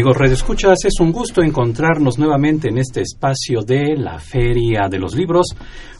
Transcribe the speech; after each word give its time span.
Amigos 0.00 0.16
Radio 0.16 0.32
Escuchas, 0.32 0.78
es 0.86 0.98
un 0.98 1.12
gusto 1.12 1.42
encontrarnos 1.42 2.18
nuevamente 2.18 2.70
en 2.70 2.78
este 2.78 3.02
espacio 3.02 3.60
de 3.60 3.98
la 3.98 4.18
Feria 4.18 4.88
de 4.90 4.98
los 4.98 5.14
Libros. 5.14 5.48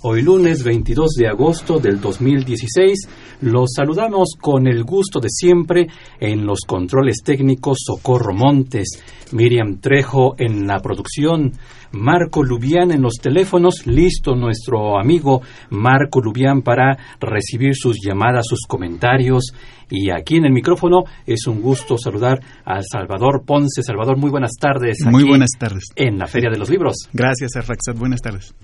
Hoy 0.01 0.23
lunes 0.23 0.65
22 0.65 1.11
de 1.19 1.29
agosto 1.29 1.79
del 1.79 2.01
2016 2.01 2.99
los 3.43 3.73
saludamos 3.77 4.31
con 4.41 4.67
el 4.67 4.85
gusto 4.85 5.21
de 5.21 5.29
siempre 5.29 5.87
en 6.19 6.47
los 6.47 6.61
controles 6.67 7.19
técnicos 7.23 7.81
Socorro 7.85 8.33
Montes, 8.33 8.89
Miriam 9.33 9.81
Trejo 9.81 10.35
en 10.39 10.67
la 10.67 10.81
producción, 10.81 11.53
Marco 11.93 12.43
Lubián 12.43 12.93
en 12.93 13.03
los 13.03 13.17
teléfonos, 13.17 13.87
listo 13.87 14.35
nuestro 14.35 14.99
amigo 14.99 15.43
Marco 15.69 16.23
Lubián 16.23 16.63
para 16.63 16.97
recibir 17.21 17.75
sus 17.75 17.99
llamadas, 18.03 18.47
sus 18.49 18.61
comentarios. 18.67 19.53
Y 19.91 20.11
aquí 20.11 20.37
en 20.37 20.45
el 20.47 20.53
micrófono 20.53 21.05
es 21.27 21.47
un 21.47 21.61
gusto 21.61 21.99
saludar 21.99 22.41
a 22.65 22.81
Salvador 22.83 23.43
Ponce. 23.45 23.83
Salvador, 23.83 24.17
muy 24.17 24.31
buenas 24.31 24.53
tardes. 24.61 24.99
muy 25.05 25.25
buenas 25.25 25.51
tardes. 25.59 25.85
En 25.97 26.19
la 26.19 26.27
Feria 26.27 26.51
de 26.51 26.59
los 26.59 26.71
Libros. 26.71 27.09
Gracias, 27.13 27.57
Arraxat. 27.57 27.99
Buenas 27.99 28.21
tardes. 28.23 28.55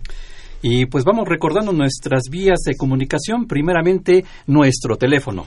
Y 0.63 0.87
pues 0.87 1.05
vamos 1.05 1.29
recordando 1.29 1.73
nuestras 1.73 2.25
vías 2.31 2.61
de 2.65 2.77
comunicación. 2.77 3.47
Primeramente, 3.47 4.25
nuestro 4.47 4.97
teléfono. 4.97 5.45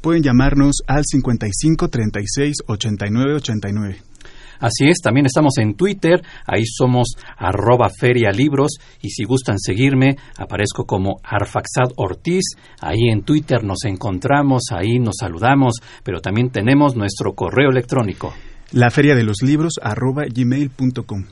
Pueden 0.00 0.22
llamarnos 0.22 0.82
al 0.86 1.02
55 1.04 1.88
36 1.88 2.56
89 2.66 3.34
89. 3.34 3.96
Así 4.60 4.88
es, 4.88 4.98
también 5.02 5.26
estamos 5.26 5.58
en 5.58 5.74
Twitter, 5.74 6.22
ahí 6.46 6.64
somos 6.64 7.16
arroba 7.36 7.88
ferialibros 7.88 8.78
y 9.02 9.10
si 9.10 9.24
gustan 9.24 9.58
seguirme, 9.58 10.16
aparezco 10.38 10.84
como 10.84 11.16
Arfaxad 11.22 11.92
Ortiz, 11.96 12.44
ahí 12.80 13.08
en 13.10 13.22
Twitter 13.22 13.64
nos 13.64 13.84
encontramos, 13.84 14.64
ahí 14.72 14.98
nos 14.98 15.16
saludamos, 15.20 15.74
pero 16.02 16.20
también 16.20 16.50
tenemos 16.50 16.96
nuestro 16.96 17.34
correo 17.34 17.70
electrónico. 17.70 18.32
La 18.72 18.90
feria 18.90 19.14
de 19.14 19.22
los 19.22 19.42
libros 19.42 19.74
arroba 19.80 20.24
gmail.com. 20.28 21.24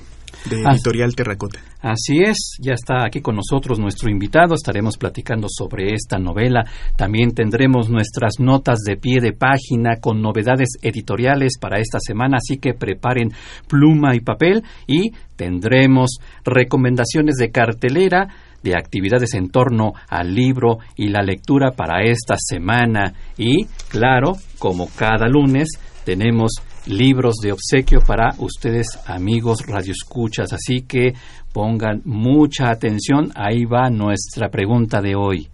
de 0.50 0.62
Editorial 0.62 1.16
Terracota. 1.16 1.60
Así 1.82 2.20
es, 2.20 2.58
ya 2.60 2.74
está 2.74 3.06
aquí 3.06 3.22
con 3.22 3.36
nosotros 3.36 3.80
nuestro 3.80 4.10
invitado, 4.10 4.56
estaremos 4.56 4.98
platicando 4.98 5.48
sobre 5.50 5.94
esta 5.94 6.18
novela, 6.20 6.64
también 6.96 7.34
tendremos 7.34 7.90
nuestras 7.90 8.40
notas 8.40 8.80
de 8.86 8.98
pie 8.98 9.20
de 9.20 9.34
página 9.34 9.98
con 10.00 10.22
novedades 10.22 10.70
editoriales 10.82 11.54
para 11.60 11.80
esta 11.80 12.00
semana, 12.00 12.38
así 12.38 12.58
que 12.58 12.74
preparen 12.74 13.32
pluma 13.68 14.16
y 14.16 14.20
papel 14.20 14.64
y 14.88 15.12
tendremos 15.36 16.20
recomendaciones 16.46 17.36
de 17.38 17.52
cartelera 17.52 18.28
de 18.64 18.76
actividades 18.76 19.34
en 19.34 19.50
torno 19.50 19.94
al 20.08 20.34
libro 20.34 20.78
y 20.96 21.10
la 21.10 21.24
lectura 21.24 21.72
para 21.72 22.04
esta 22.04 22.36
semana 22.38 23.14
y, 23.38 23.66
claro, 23.90 24.34
como 24.60 24.88
cada 24.96 25.28
lunes, 25.28 25.70
tenemos 26.06 26.52
libros 26.86 27.36
de 27.42 27.52
obsequio 27.52 28.00
para 28.06 28.36
ustedes 28.38 29.00
amigos 29.06 29.66
radioescuchas. 29.66 30.54
Así 30.54 30.82
que 30.82 31.14
pongan 31.54 32.02
mucha 32.06 32.70
atención. 32.70 33.32
Ahí 33.36 33.66
va 33.66 33.90
nuestra 33.90 34.50
pregunta 34.50 35.02
de 35.02 35.16
hoy. 35.16 35.50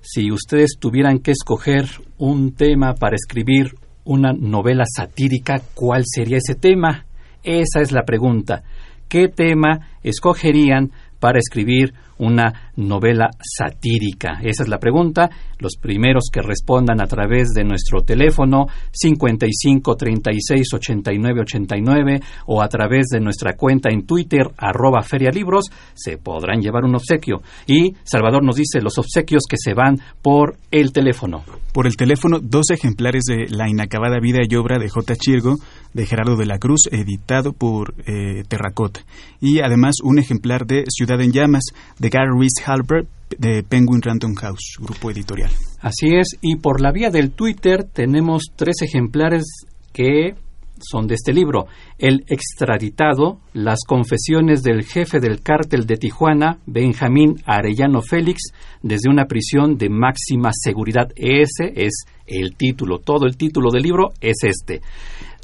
Si 0.00 0.30
ustedes 0.30 0.76
tuvieran 0.78 1.18
que 1.18 1.30
escoger 1.30 1.86
un 2.18 2.54
tema 2.54 2.94
para 2.94 3.16
escribir 3.16 3.74
una 4.04 4.32
novela 4.32 4.84
satírica, 4.86 5.62
¿cuál 5.74 6.02
sería 6.04 6.38
ese 6.38 6.54
tema? 6.54 7.06
Esa 7.42 7.80
es 7.80 7.90
la 7.90 8.04
pregunta. 8.04 8.62
¿Qué 9.08 9.28
tema 9.28 9.88
escogerían 10.02 10.92
para 11.20 11.38
escribir 11.38 11.94
una 12.24 12.72
novela 12.76 13.30
satírica? 13.40 14.40
Esa 14.42 14.62
es 14.62 14.68
la 14.68 14.78
pregunta. 14.78 15.30
Los 15.58 15.76
primeros 15.80 16.24
que 16.32 16.42
respondan 16.42 17.00
a 17.00 17.06
través 17.06 17.50
de 17.54 17.64
nuestro 17.64 18.02
teléfono 18.02 18.66
55 18.92 19.96
36 19.96 20.74
89 20.74 21.40
89 21.40 22.20
o 22.46 22.62
a 22.62 22.68
través 22.68 23.06
de 23.08 23.20
nuestra 23.20 23.54
cuenta 23.54 23.90
en 23.90 24.06
Twitter 24.06 24.46
arroba 24.56 25.02
ferialibros 25.02 25.66
se 25.94 26.18
podrán 26.18 26.60
llevar 26.60 26.84
un 26.84 26.96
obsequio. 26.96 27.42
Y 27.66 27.94
Salvador 28.04 28.44
nos 28.44 28.56
dice 28.56 28.80
los 28.80 28.98
obsequios 28.98 29.44
que 29.48 29.56
se 29.58 29.74
van 29.74 29.98
por 30.22 30.56
el 30.70 30.92
teléfono. 30.92 31.44
Por 31.72 31.86
el 31.86 31.96
teléfono, 31.96 32.38
dos 32.40 32.70
ejemplares 32.70 33.24
de 33.24 33.46
La 33.48 33.68
inacabada 33.68 34.20
vida 34.20 34.40
y 34.48 34.54
obra 34.56 34.78
de 34.78 34.88
J. 34.88 35.16
Chirgo 35.16 35.56
de 35.92 36.06
Gerardo 36.06 36.36
de 36.36 36.46
la 36.46 36.58
Cruz, 36.58 36.88
editado 36.90 37.52
por 37.52 37.94
eh, 38.06 38.42
Terracota. 38.48 39.00
Y 39.40 39.60
además 39.60 39.96
un 40.02 40.18
ejemplar 40.18 40.66
de 40.66 40.84
Ciudad 40.88 41.20
en 41.20 41.32
Llamas 41.32 41.64
de 41.98 42.10
Gary 42.14 42.30
Reese 42.30 42.62
Halbert 42.64 43.08
de 43.36 43.64
Penguin 43.64 44.00
Random 44.00 44.36
House, 44.36 44.76
grupo 44.78 45.10
editorial. 45.10 45.50
Así 45.80 46.14
es, 46.14 46.38
y 46.40 46.58
por 46.58 46.80
la 46.80 46.92
vía 46.92 47.10
del 47.10 47.32
Twitter 47.32 47.82
tenemos 47.92 48.52
tres 48.54 48.76
ejemplares 48.82 49.42
que 49.92 50.36
son 50.80 51.08
de 51.08 51.14
este 51.14 51.32
libro. 51.32 51.66
El 51.98 52.24
extraditado, 52.28 53.40
las 53.52 53.80
confesiones 53.84 54.62
del 54.62 54.84
jefe 54.84 55.18
del 55.18 55.40
cártel 55.40 55.86
de 55.86 55.96
Tijuana, 55.96 56.58
Benjamín 56.66 57.34
Arellano 57.46 58.00
Félix, 58.00 58.52
desde 58.80 59.10
una 59.10 59.24
prisión 59.26 59.76
de 59.76 59.88
máxima 59.88 60.50
seguridad. 60.52 61.08
Ese 61.16 61.72
es 61.74 62.04
el 62.26 62.54
título, 62.54 62.98
todo 62.98 63.26
el 63.26 63.36
título 63.36 63.72
del 63.72 63.82
libro 63.82 64.12
es 64.20 64.36
este, 64.42 64.82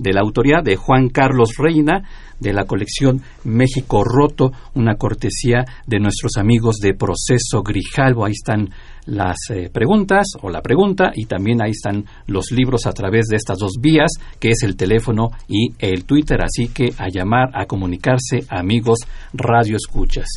de 0.01 0.13
la 0.13 0.21
autoría 0.21 0.63
de 0.63 0.77
Juan 0.77 1.09
Carlos 1.09 1.57
Reina, 1.59 2.03
de 2.39 2.53
la 2.53 2.65
colección 2.65 3.21
México 3.45 4.03
Roto, 4.03 4.51
una 4.75 4.97
cortesía 4.97 5.65
de 5.87 6.01
nuestros 6.01 6.37
amigos 6.39 6.77
de 6.77 6.95
Proceso 6.95 7.63
Grijalvo. 7.63 8.25
Ahí 8.25 8.33
están 8.33 8.71
las 9.07 9.37
eh, 9.51 9.69
preguntas 9.73 10.27
o 10.41 10.49
la 10.49 10.63
pregunta 10.63 11.13
y 11.15 11.27
también 11.27 11.63
ahí 11.63 11.73
están 11.73 12.05
los 12.27 12.51
libros 12.51 12.87
a 12.87 12.93
través 12.93 13.27
de 13.27 13.37
estas 13.37 13.59
dos 13.59 13.73
vías, 13.81 14.11
que 14.39 14.51
es 14.51 14.63
el 14.63 14.77
teléfono 14.77 15.29
y 15.49 15.69
el 15.79 16.05
Twitter. 16.05 16.41
Así 16.43 16.69
que 16.69 16.93
a 16.97 17.09
llamar, 17.09 17.51
a 17.55 17.67
comunicarse, 17.67 18.41
amigos 18.49 19.01
Radio 19.35 19.77
Escuchas. 19.77 20.29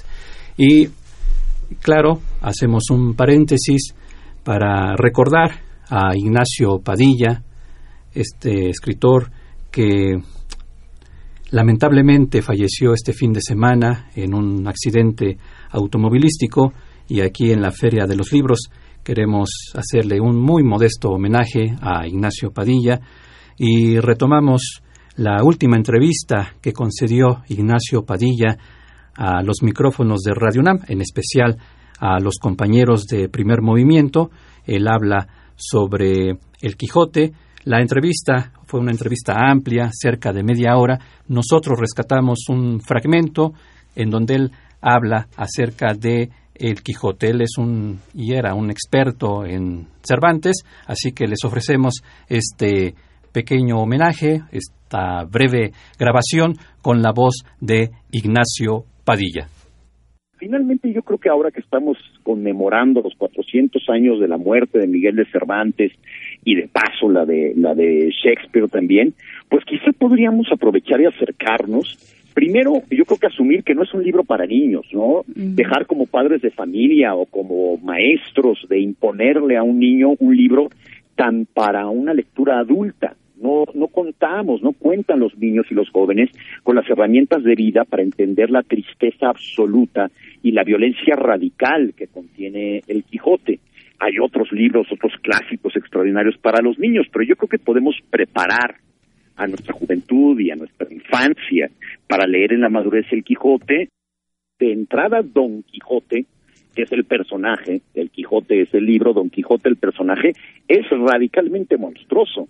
Y 0.57 0.89
claro, 1.81 2.19
hacemos 2.41 2.89
un 2.91 3.15
paréntesis 3.15 3.95
para 4.43 4.95
recordar 4.97 5.51
a 5.89 6.15
Ignacio 6.15 6.79
Padilla, 6.83 7.43
este 8.13 8.69
escritor 8.69 9.31
que 9.73 10.21
lamentablemente 11.49 12.43
falleció 12.43 12.93
este 12.93 13.11
fin 13.11 13.33
de 13.33 13.41
semana 13.41 14.11
en 14.15 14.35
un 14.35 14.67
accidente 14.67 15.37
automovilístico 15.71 16.73
y 17.09 17.21
aquí 17.21 17.51
en 17.51 17.61
la 17.61 17.71
Feria 17.71 18.05
de 18.05 18.15
los 18.15 18.31
Libros 18.31 18.69
queremos 19.03 19.49
hacerle 19.73 20.21
un 20.21 20.39
muy 20.39 20.63
modesto 20.63 21.09
homenaje 21.09 21.75
a 21.81 22.07
Ignacio 22.07 22.51
Padilla 22.51 23.01
y 23.57 23.99
retomamos 23.99 24.83
la 25.15 25.43
última 25.43 25.75
entrevista 25.75 26.53
que 26.61 26.71
concedió 26.71 27.41
Ignacio 27.49 28.05
Padilla 28.05 28.57
a 29.15 29.41
los 29.41 29.63
micrófonos 29.63 30.21
de 30.21 30.35
Radio 30.35 30.61
UNAM, 30.61 30.81
en 30.87 31.01
especial 31.01 31.57
a 31.99 32.19
los 32.19 32.35
compañeros 32.39 33.05
de 33.07 33.27
primer 33.27 33.61
movimiento. 33.61 34.29
Él 34.65 34.87
habla 34.87 35.27
sobre 35.55 36.37
el 36.61 36.77
Quijote, 36.77 37.33
La 37.65 37.79
entrevista 37.79 38.51
fue 38.65 38.81
una 38.81 38.91
entrevista 38.91 39.35
amplia, 39.37 39.89
cerca 39.93 40.33
de 40.33 40.43
media 40.43 40.75
hora. 40.75 40.99
Nosotros 41.29 41.79
rescatamos 41.79 42.49
un 42.49 42.81
fragmento 42.81 43.53
en 43.95 44.09
donde 44.09 44.35
él 44.35 44.51
habla 44.81 45.27
acerca 45.37 45.93
de 45.93 46.29
el 46.55 46.83
Quijote. 46.83 47.29
Él 47.29 47.41
es 47.41 47.57
un 47.57 47.99
y 48.13 48.33
era 48.33 48.53
un 48.53 48.69
experto 48.69 49.45
en 49.45 49.87
Cervantes, 50.01 50.63
así 50.87 51.13
que 51.13 51.25
les 51.25 51.45
ofrecemos 51.45 52.03
este 52.27 52.95
pequeño 53.31 53.77
homenaje, 53.77 54.41
esta 54.51 55.23
breve 55.23 55.71
grabación 55.97 56.55
con 56.81 57.01
la 57.01 57.13
voz 57.13 57.45
de 57.61 57.91
Ignacio 58.11 58.83
Padilla. 59.05 59.47
Finalmente 60.37 60.91
yo 60.91 61.01
creo 61.03 61.17
que 61.17 61.29
ahora 61.29 61.51
que 61.51 61.61
estamos 61.61 61.97
conmemorando 62.23 63.01
los 63.01 63.13
400 63.17 63.81
años 63.87 64.19
de 64.19 64.27
la 64.27 64.37
muerte 64.37 64.77
de 64.77 64.87
Miguel 64.87 65.15
de 65.15 65.25
Cervantes 65.31 65.93
y 66.45 66.55
de 66.55 66.67
paso 66.67 67.09
la 67.09 67.25
de 67.25 67.53
la 67.55 67.73
de 67.75 68.11
Shakespeare 68.11 68.67
también, 68.69 69.13
pues 69.49 69.63
quizá 69.65 69.91
podríamos 69.97 70.47
aprovechar 70.51 71.01
y 71.01 71.05
acercarnos 71.05 71.97
primero, 72.33 72.81
yo 72.89 73.05
creo 73.05 73.19
que 73.19 73.27
asumir 73.27 73.63
que 73.63 73.75
no 73.75 73.83
es 73.83 73.93
un 73.93 74.03
libro 74.03 74.23
para 74.23 74.45
niños, 74.45 74.85
¿no? 74.91 75.23
Dejar 75.27 75.85
como 75.85 76.07
padres 76.07 76.41
de 76.41 76.51
familia 76.51 77.15
o 77.15 77.25
como 77.25 77.77
maestros 77.77 78.65
de 78.69 78.79
imponerle 78.79 79.55
a 79.57 79.63
un 79.63 79.79
niño 79.79 80.15
un 80.19 80.35
libro 80.35 80.69
tan 81.15 81.45
para 81.45 81.87
una 81.87 82.13
lectura 82.13 82.59
adulta. 82.59 83.15
No, 83.39 83.65
no 83.73 83.87
contamos, 83.87 84.61
no 84.61 84.71
cuentan 84.71 85.19
los 85.19 85.37
niños 85.37 85.65
y 85.69 85.73
los 85.73 85.89
jóvenes 85.89 86.29
con 86.63 86.75
las 86.75 86.89
herramientas 86.89 87.43
de 87.43 87.55
vida 87.55 87.83
para 87.83 88.03
entender 88.03 88.49
la 88.49 88.63
tristeza 88.63 89.29
absoluta 89.29 90.09
y 90.41 90.51
la 90.51 90.63
violencia 90.63 91.15
radical 91.15 91.93
que 91.95 92.07
contiene 92.07 92.81
el 92.87 93.03
Quijote. 93.03 93.59
Hay 94.03 94.19
otros 94.19 94.51
libros, 94.51 94.87
otros 94.91 95.13
clásicos 95.21 95.73
extraordinarios 95.77 96.37
para 96.37 96.61
los 96.61 96.77
niños, 96.77 97.07
pero 97.09 97.23
yo 97.23 97.37
creo 97.37 97.47
que 97.47 97.57
podemos 97.57 97.95
preparar 98.09 98.75
a 99.37 99.47
nuestra 99.47 99.73
juventud 99.73 100.37
y 100.41 100.51
a 100.51 100.57
nuestra 100.57 100.91
infancia 100.91 101.71
para 102.05 102.27
leer 102.27 102.51
en 102.51 102.59
la 102.59 102.69
madurez 102.69 103.05
el 103.11 103.23
Quijote. 103.23 103.87
De 104.59 104.73
entrada, 104.73 105.21
Don 105.23 105.63
Quijote, 105.63 106.25
que 106.75 106.81
es 106.81 106.91
el 106.91 107.05
personaje, 107.05 107.81
el 107.93 108.09
Quijote 108.09 108.63
es 108.63 108.73
el 108.73 108.85
libro, 108.85 109.13
Don 109.13 109.29
Quijote 109.29 109.69
el 109.69 109.77
personaje, 109.77 110.33
es 110.67 110.85
radicalmente 110.89 111.77
monstruoso. 111.77 112.49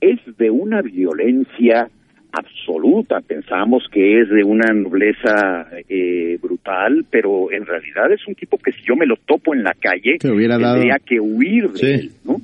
Es 0.00 0.18
de 0.36 0.50
una 0.50 0.82
violencia 0.82 1.88
absoluta. 2.32 3.20
Pensamos 3.20 3.84
que 3.90 4.20
es 4.20 4.28
de 4.28 4.44
una 4.44 4.72
nobleza 4.72 5.68
eh, 5.88 6.38
brutal, 6.40 7.04
pero 7.10 7.50
en 7.50 7.66
realidad 7.66 8.12
es 8.12 8.26
un 8.26 8.34
tipo 8.34 8.58
que 8.58 8.72
si 8.72 8.82
yo 8.86 8.96
me 8.96 9.06
lo 9.06 9.16
topo 9.16 9.54
en 9.54 9.62
la 9.62 9.74
calle, 9.74 10.18
tendría 10.18 10.96
que 11.04 11.20
huir 11.20 11.70
de 11.70 11.94
él, 11.94 12.10
¿no? 12.24 12.36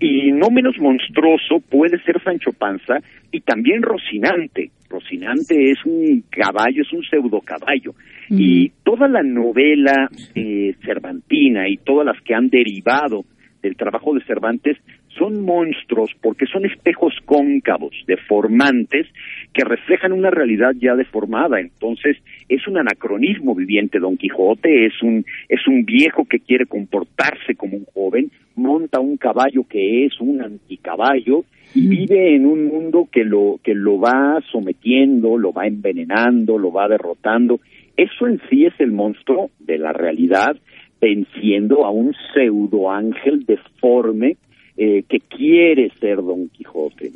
Y 0.00 0.32
no 0.32 0.50
menos 0.50 0.76
monstruoso 0.78 1.60
puede 1.60 1.98
ser 2.02 2.22
Sancho 2.22 2.52
Panza 2.52 2.98
y 3.30 3.40
también 3.40 3.82
Rocinante. 3.82 4.70
Rocinante 4.90 5.70
es 5.70 5.78
un 5.86 6.24
caballo, 6.28 6.82
es 6.82 6.92
un 6.92 7.02
pseudo 7.02 7.40
caballo. 7.40 7.94
Y 8.28 8.70
toda 8.82 9.08
la 9.08 9.22
novela 9.22 10.08
eh, 10.34 10.74
cervantina 10.84 11.68
y 11.68 11.76
todas 11.78 12.06
las 12.06 12.22
que 12.22 12.34
han 12.34 12.48
derivado 12.48 13.24
del 13.62 13.76
trabajo 13.76 14.14
de 14.14 14.24
Cervantes 14.24 14.76
son 15.18 15.42
monstruos 15.42 16.10
porque 16.20 16.46
son 16.46 16.64
espejos 16.64 17.14
cóncavos, 17.24 17.94
deformantes, 18.06 19.06
que 19.52 19.64
reflejan 19.64 20.12
una 20.12 20.30
realidad 20.30 20.72
ya 20.78 20.94
deformada. 20.94 21.60
Entonces, 21.60 22.16
es 22.48 22.66
un 22.66 22.78
anacronismo 22.78 23.54
viviente 23.54 23.98
Don 23.98 24.16
Quijote, 24.16 24.86
es 24.86 25.02
un, 25.02 25.24
es 25.48 25.66
un 25.66 25.84
viejo 25.84 26.24
que 26.24 26.40
quiere 26.40 26.66
comportarse 26.66 27.54
como 27.54 27.76
un 27.76 27.84
joven, 27.92 28.30
monta 28.54 29.00
un 29.00 29.16
caballo 29.16 29.64
que 29.68 30.06
es 30.06 30.20
un 30.20 30.42
anticaballo 30.42 31.44
y 31.74 31.88
vive 31.88 32.34
en 32.34 32.46
un 32.46 32.66
mundo 32.66 33.08
que 33.10 33.24
lo, 33.24 33.58
que 33.62 33.74
lo 33.74 33.98
va 33.98 34.40
sometiendo, 34.50 35.38
lo 35.38 35.52
va 35.52 35.66
envenenando, 35.66 36.58
lo 36.58 36.72
va 36.72 36.88
derrotando. 36.88 37.60
Eso 37.96 38.26
en 38.26 38.40
sí 38.48 38.64
es 38.64 38.74
el 38.78 38.92
monstruo 38.92 39.50
de 39.58 39.78
la 39.78 39.92
realidad, 39.92 40.56
venciendo 41.00 41.84
a 41.84 41.90
un 41.90 42.14
pseudo 42.32 42.90
ángel 42.90 43.44
deforme 43.44 44.36
eh, 44.76 45.02
que 45.08 45.20
quiere 45.20 45.90
ser 46.00 46.16
Don 46.16 46.48
Quijote. 46.48 47.10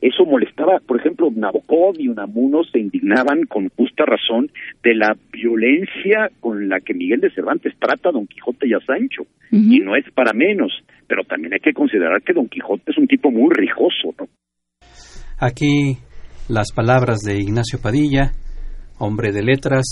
Eso 0.00 0.24
molestaba, 0.24 0.78
por 0.86 0.98
ejemplo, 0.98 1.30
Nabokov 1.34 1.94
y 1.98 2.08
Unamuno 2.08 2.64
se 2.64 2.78
indignaban 2.78 3.46
con 3.46 3.68
justa 3.70 4.04
razón 4.04 4.50
de 4.82 4.94
la 4.94 5.16
violencia 5.32 6.30
con 6.40 6.68
la 6.68 6.80
que 6.80 6.94
Miguel 6.94 7.20
de 7.20 7.30
Cervantes 7.30 7.74
trata 7.78 8.08
a 8.08 8.12
Don 8.12 8.26
Quijote 8.26 8.68
y 8.68 8.74
a 8.74 8.80
Sancho, 8.80 9.22
y 9.50 9.78
no 9.78 9.96
es 9.96 10.04
para 10.12 10.32
menos, 10.32 10.72
pero 11.06 11.22
también 11.22 11.54
hay 11.54 11.60
que 11.60 11.72
considerar 11.72 12.22
que 12.22 12.32
Don 12.32 12.48
Quijote 12.48 12.90
es 12.90 12.98
un 12.98 13.06
tipo 13.06 13.30
muy 13.30 13.50
rijoso. 13.54 14.14
¿no? 14.18 14.28
Aquí 15.38 15.98
las 16.48 16.72
palabras 16.72 17.20
de 17.20 17.38
Ignacio 17.38 17.80
Padilla, 17.80 18.32
hombre 18.98 19.32
de 19.32 19.42
letras, 19.42 19.84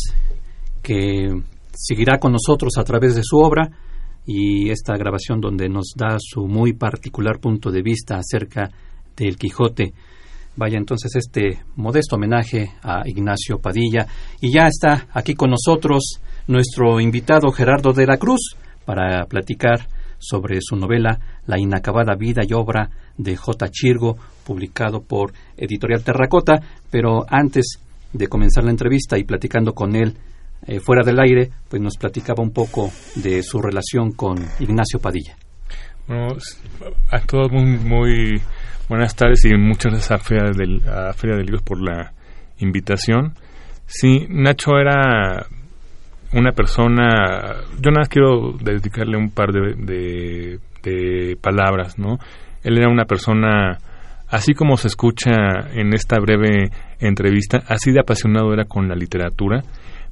que 0.83 1.29
seguirá 1.73 2.19
con 2.19 2.33
nosotros 2.33 2.75
a 2.79 2.85
través 2.85 3.15
de 3.15 3.23
su 3.25 3.39
obra 3.39 3.71
y 4.27 4.71
esta 4.71 4.97
grabación 4.97 5.41
donde 5.41 5.69
nos 5.69 5.93
da 5.97 6.17
su 6.19 6.47
muy 6.47 6.73
particular 6.73 7.39
punto 7.41 7.71
de 7.71 7.83
vista 7.83 8.17
acerca 8.17 8.71
del 9.17 9.37
Quijote. 9.37 9.93
Vaya 10.57 10.79
entonces 10.79 11.15
este 11.17 11.61
modesto 11.77 12.17
homenaje 12.17 12.71
a 12.83 13.03
Ignacio 13.07 13.59
Padilla 13.59 14.07
y 14.41 14.53
ya 14.53 14.67
está 14.67 15.09
aquí 15.13 15.35
con 15.35 15.51
nosotros 15.51 16.21
nuestro 16.47 17.01
invitado 17.01 17.51
Gerardo 17.51 17.93
de 17.93 18.07
la 18.07 18.19
Cruz 18.19 18.57
para 18.85 19.25
platicar 19.27 19.89
sobre 20.19 20.59
su 20.61 20.77
novela 20.77 21.19
La 21.47 21.59
inacabada 21.59 22.15
vida 22.15 22.43
y 22.49 22.55
obra 22.55 22.91
de 23.19 23.37
J. 23.37 23.69
Chirgo, 23.71 24.17
publicado 24.47 25.03
por 25.03 25.33
Editorial 25.57 26.03
Terracota, 26.03 26.55
pero 26.91 27.25
antes 27.29 27.79
de 28.13 28.29
comenzar 28.29 28.65
la 28.65 28.71
entrevista 28.71 29.19
y 29.19 29.25
platicando 29.25 29.75
con 29.75 29.97
él 29.97 30.17
eh, 30.67 30.81
fuera 30.81 31.03
del 31.05 31.21
aire, 31.21 31.51
pues 31.69 31.83
nos 31.83 31.97
platicaba 31.97 32.43
un 32.43 32.53
poco 32.53 32.91
de 33.17 33.43
su 33.43 33.61
relación 33.61 34.13
con 34.13 34.39
Ignacio 34.61 34.99
Padilla. 34.99 35.37
Bueno, 36.07 36.37
a 37.11 37.21
todos 37.21 37.51
muy, 37.51 37.79
muy 37.79 38.41
buenas 38.89 39.15
tardes 39.15 39.45
y 39.45 39.55
muchas 39.57 39.93
gracias 39.93 40.11
a 40.13 40.19
Feria, 40.19 40.51
del, 40.51 40.83
a 40.89 41.13
Feria 41.13 41.37
de 41.37 41.45
Libros 41.45 41.63
por 41.63 41.81
la 41.81 42.13
invitación. 42.59 43.35
Sí, 43.87 44.27
Nacho 44.29 44.79
era 44.79 45.47
una 46.33 46.53
persona, 46.53 47.63
yo 47.81 47.91
nada 47.91 48.07
quiero 48.09 48.53
dedicarle 48.53 49.17
un 49.17 49.31
par 49.31 49.53
de, 49.53 50.59
de, 50.83 51.37
palabras, 51.41 51.99
¿no? 51.99 52.19
Él 52.63 52.79
era 52.79 52.91
una 52.91 53.05
persona, 53.05 53.79
así 54.29 54.53
como 54.55 54.77
se 54.77 54.89
escucha 54.89 55.33
en 55.73 55.95
esta 55.95 56.19
breve 56.19 56.71
entrevista, 56.99 57.63
así 57.69 57.93
de 57.93 58.01
apasionado 58.01 58.53
era 58.53 58.65
con 58.65 58.89
la 58.89 58.95
literatura 58.95 59.63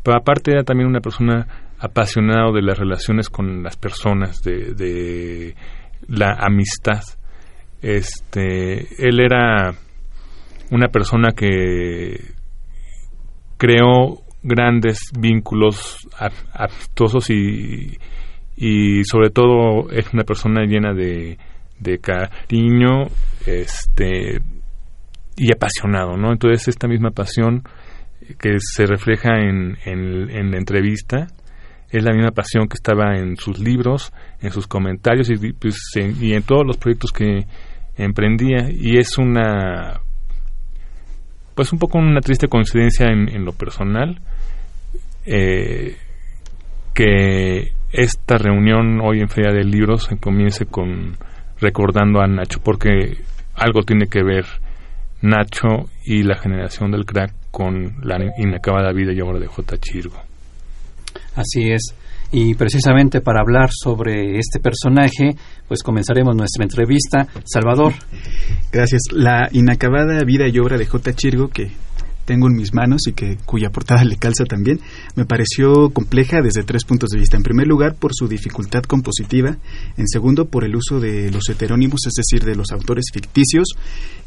pero 0.03 0.17
aparte 0.17 0.53
era 0.53 0.65
también 0.65 0.89
una 0.89 1.01
persona 1.01 1.47
apasionada 1.79 2.53
de 2.53 2.63
las 2.63 2.79
relaciones 2.79 3.29
con 3.29 3.63
las 3.63 3.77
personas, 3.77 4.43
de, 4.43 4.75
de 4.75 5.55
la 6.09 6.37
amistad. 6.41 7.03
Este, 7.81 8.87
él 9.07 9.21
era 9.21 9.75
una 10.71 10.89
persona 10.89 11.33
que 11.33 12.33
creó 13.59 14.23
grandes 14.43 15.11
vínculos 15.19 15.99
amistosos 16.53 17.31
y, 17.31 17.99
y 18.57 19.05
sobre 19.05 19.31
todo 19.31 19.91
es 19.91 20.13
una 20.13 20.25
persona 20.25 20.65
llena 20.65 20.93
de, 20.95 21.39
de 21.79 21.99
cariño 21.99 23.07
este 23.47 24.41
y 25.37 25.53
apasionado, 25.53 26.17
¿no? 26.17 26.33
Entonces 26.33 26.69
esta 26.69 26.89
misma 26.89 27.11
pasión 27.11 27.63
que 28.39 28.59
se 28.59 28.87
refleja 28.87 29.39
en, 29.39 29.77
en, 29.85 30.51
la 30.51 30.59
entrevista 30.59 31.27
es 31.91 32.03
la 32.05 32.13
misma 32.13 32.31
pasión 32.31 32.69
que 32.69 32.75
estaba 32.75 33.19
en 33.19 33.37
sus 33.37 33.59
libros, 33.59 34.13
en 34.41 34.51
sus 34.51 34.67
comentarios 34.67 35.29
y, 35.31 35.53
pues, 35.53 35.77
en, 35.97 36.17
y 36.23 36.35
en 36.35 36.43
todos 36.43 36.67
los 36.67 36.79
proyectos 36.79 37.13
que 37.13 37.47
emprendía. 37.97 38.71
Y 38.71 38.99
es 38.99 39.19
una 39.19 40.01
pues 41.55 41.73
un 41.73 41.79
poco 41.79 41.99
una 41.99 42.21
triste 42.21 42.49
coincidencia 42.49 43.07
en, 43.09 43.45
lo 43.45 43.53
personal 43.53 44.21
eh, 45.27 45.97
que 46.95 47.73
esta 47.91 48.39
reunión 48.39 49.01
hoy 49.03 49.21
en 49.21 49.29
Feria 49.29 49.53
de 49.53 49.65
Libros 49.65 50.09
comience 50.21 50.67
con 50.67 51.17
recordando 51.61 52.21
a 52.21 52.27
Nacho 52.27 52.61
porque 52.63 53.19
algo 53.55 53.83
tiene 53.83 54.07
que 54.07 54.23
ver 54.23 54.47
Nacho 55.23 55.89
y 56.05 56.23
la 56.23 56.37
generación 56.37 56.91
del 56.91 57.05
crack 57.05 57.33
con 57.51 57.97
la 58.03 58.19
inacabada 58.39 58.93
vida 58.93 59.13
y 59.13 59.21
obra 59.21 59.39
de 59.39 59.47
J. 59.47 59.79
Chirgo. 59.79 60.17
Así 61.35 61.71
es. 61.71 61.95
Y 62.33 62.55
precisamente 62.55 63.21
para 63.21 63.41
hablar 63.41 63.69
sobre 63.71 64.39
este 64.39 64.59
personaje, 64.59 65.37
pues 65.69 65.83
comenzaremos 65.83 66.35
nuestra 66.35 66.65
entrevista. 66.65 67.29
Salvador. 67.45 67.93
Gracias. 68.73 69.03
La 69.13 69.49
inacabada 69.53 70.19
vida 70.25 70.49
y 70.49 70.59
obra 70.59 70.79
de 70.79 70.87
J. 70.87 71.13
Chirgo, 71.13 71.49
que 71.49 71.71
tengo 72.25 72.49
en 72.49 72.55
mis 72.55 72.73
manos 72.75 73.03
y 73.07 73.13
que 73.13 73.39
cuya 73.45 73.71
portada 73.71 74.05
le 74.05 74.17
calza 74.17 74.45
también, 74.45 74.81
me 75.17 75.25
pareció 75.25 75.91
compleja 75.91 76.41
desde 76.43 76.63
tres 76.63 76.85
puntos 76.85 77.11
de 77.11 77.19
vista. 77.19 77.37
En 77.37 77.43
primer 77.43 77.67
lugar, 77.67 77.95
por 77.95 78.13
su 78.15 78.29
dificultad 78.29 78.83
compositiva, 78.83 79.57
en 79.97 80.09
segundo, 80.09 80.47
por 80.47 80.65
el 80.65 80.77
uso 80.77 81.01
de 81.01 81.31
los 81.31 81.49
heterónimos, 81.49 82.01
es 82.07 82.15
decir, 82.15 82.45
de 82.45 82.55
los 82.55 82.73
autores 82.73 83.07
ficticios, 83.13 83.69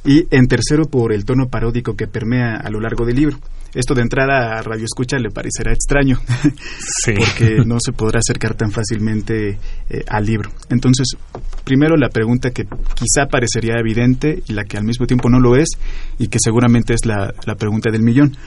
y 0.03 0.27
en 0.31 0.47
tercero, 0.47 0.85
por 0.85 1.13
el 1.13 1.25
tono 1.25 1.47
paródico 1.47 1.95
que 1.95 2.07
permea 2.07 2.55
a 2.55 2.69
lo 2.69 2.79
largo 2.79 3.05
del 3.05 3.15
libro. 3.15 3.39
Esto 3.75 3.93
de 3.93 4.03
entrada 4.03 4.57
a 4.57 4.61
Radio 4.61 4.85
Escucha 4.85 5.17
le 5.17 5.31
parecerá 5.31 5.73
extraño, 5.73 6.17
porque 7.05 7.57
no 7.65 7.75
se 7.83 7.91
podrá 7.91 8.19
acercar 8.19 8.55
tan 8.55 8.71
fácilmente 8.71 9.57
eh, 9.89 10.03
al 10.07 10.25
libro. 10.25 10.49
Entonces, 10.69 11.17
primero 11.65 11.97
la 11.97 12.07
pregunta 12.07 12.51
que 12.51 12.63
quizá 12.63 13.27
parecería 13.29 13.75
evidente 13.77 14.41
y 14.47 14.53
la 14.53 14.63
que 14.63 14.77
al 14.77 14.85
mismo 14.85 15.05
tiempo 15.05 15.29
no 15.29 15.41
lo 15.41 15.57
es, 15.57 15.71
y 16.17 16.29
que 16.29 16.39
seguramente 16.39 16.93
es 16.93 17.05
la, 17.05 17.33
pregunta 17.59 17.91
del 17.91 18.01
millón. 18.01 18.37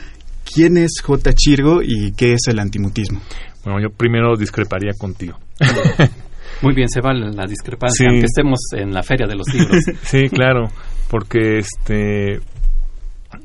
¿Quién 0.50 0.78
es 0.78 1.02
J. 1.02 1.34
Chirgo 1.34 1.82
y 1.82 2.12
qué 2.12 2.32
es 2.32 2.48
el 2.48 2.58
antimutismo? 2.58 3.20
Bueno, 3.64 3.80
yo 3.82 3.94
primero 3.94 4.34
discreparía 4.34 4.92
contigo. 4.98 5.38
Muy 6.62 6.74
bien, 6.74 6.88
se 6.88 7.02
va 7.02 7.12
la 7.12 7.44
discrepancia, 7.44 8.06
aunque 8.08 8.24
estemos 8.24 8.60
en 8.72 8.94
la 8.94 9.02
feria 9.02 9.26
de 9.26 9.36
los 9.36 9.46
libros. 9.52 9.76
sí, 10.02 10.22
claro, 10.30 10.70
porque 11.10 11.58
este 11.58 12.40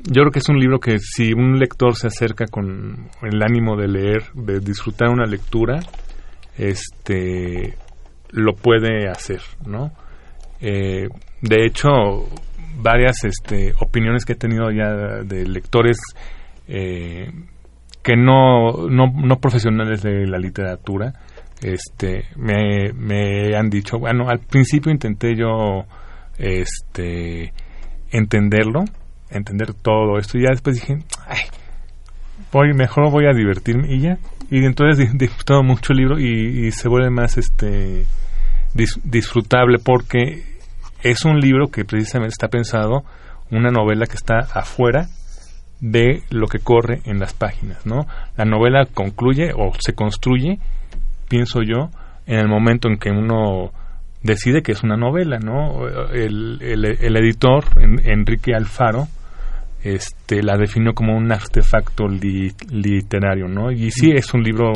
yo 0.04 0.22
creo 0.22 0.30
que 0.30 0.38
es 0.38 0.48
un 0.48 0.58
libro 0.58 0.80
que 0.80 0.98
si 0.98 1.32
un 1.32 1.58
lector 1.58 1.94
se 1.96 2.08
acerca 2.08 2.46
con 2.46 3.08
el 3.22 3.42
ánimo 3.42 3.76
de 3.76 3.88
leer, 3.88 4.24
de 4.34 4.60
disfrutar 4.60 5.08
una 5.08 5.24
lectura, 5.24 5.80
este 6.58 7.74
lo 8.30 8.54
puede 8.54 9.08
hacer, 9.08 9.40
¿no? 9.66 9.92
Eh, 10.60 11.08
de 11.40 11.64
hecho, 11.64 11.88
varias 12.76 13.24
este, 13.24 13.72
opiniones 13.80 14.24
que 14.24 14.34
he 14.34 14.36
tenido 14.36 14.70
ya 14.70 15.22
de 15.22 15.46
lectores 15.46 15.98
eh, 16.68 17.30
que 18.02 18.16
no, 18.16 18.88
no, 18.90 19.06
no 19.06 19.36
profesionales 19.40 20.02
de 20.02 20.26
la 20.26 20.38
literatura, 20.38 21.14
este, 21.62 22.24
me, 22.36 22.92
me 22.92 23.56
han 23.56 23.70
dicho, 23.70 23.98
bueno, 23.98 24.28
al 24.28 24.40
principio 24.40 24.92
intenté 24.92 25.34
yo 25.34 25.86
este, 26.36 27.52
entenderlo, 28.10 28.84
entender 29.36 29.74
todo 29.74 30.18
esto. 30.18 30.38
Y 30.38 30.42
ya 30.42 30.50
después 30.50 30.76
dije, 30.76 30.98
ay, 31.26 31.40
voy, 32.52 32.72
mejor 32.74 33.10
voy 33.10 33.26
a 33.26 33.34
divertirme 33.34 33.94
y 33.94 34.00
ya. 34.00 34.18
Y 34.50 34.64
entonces 34.64 35.10
disfrutado 35.14 35.62
mucho 35.62 35.92
el 35.92 35.98
libro 35.98 36.18
y, 36.18 36.70
se 36.72 36.88
vuelve 36.88 37.10
más 37.10 37.38
este 37.38 38.06
disfrutable 39.04 39.78
porque 39.78 40.42
es 41.02 41.24
un 41.24 41.38
libro 41.38 41.68
que 41.68 41.84
precisamente 41.84 42.32
está 42.32 42.48
pensado, 42.48 43.04
una 43.50 43.70
novela 43.70 44.06
que 44.06 44.16
está 44.16 44.38
afuera 44.38 45.06
de 45.80 46.22
lo 46.30 46.46
que 46.46 46.58
corre 46.58 47.00
en 47.04 47.20
las 47.20 47.34
páginas, 47.34 47.86
¿no? 47.86 48.06
La 48.36 48.44
novela 48.44 48.86
concluye 48.92 49.52
o 49.54 49.72
se 49.78 49.94
construye, 49.94 50.58
pienso 51.28 51.60
yo, 51.62 51.90
en 52.26 52.38
el 52.38 52.48
momento 52.48 52.88
en 52.88 52.96
que 52.96 53.10
uno 53.10 53.70
decide 54.22 54.62
que 54.62 54.72
es 54.72 54.82
una 54.82 54.96
novela, 54.96 55.38
¿no? 55.38 55.86
El, 56.08 56.58
el, 56.62 57.16
editor, 57.16 57.64
Enrique 57.76 58.54
Alfaro, 58.54 59.06
este, 59.84 60.42
la 60.42 60.56
definió 60.56 60.94
como 60.94 61.14
un 61.14 61.30
artefacto 61.30 62.08
literario, 62.08 63.48
¿no? 63.48 63.70
Y 63.70 63.90
sí 63.90 64.10
es 64.12 64.32
un 64.32 64.42
libro, 64.42 64.72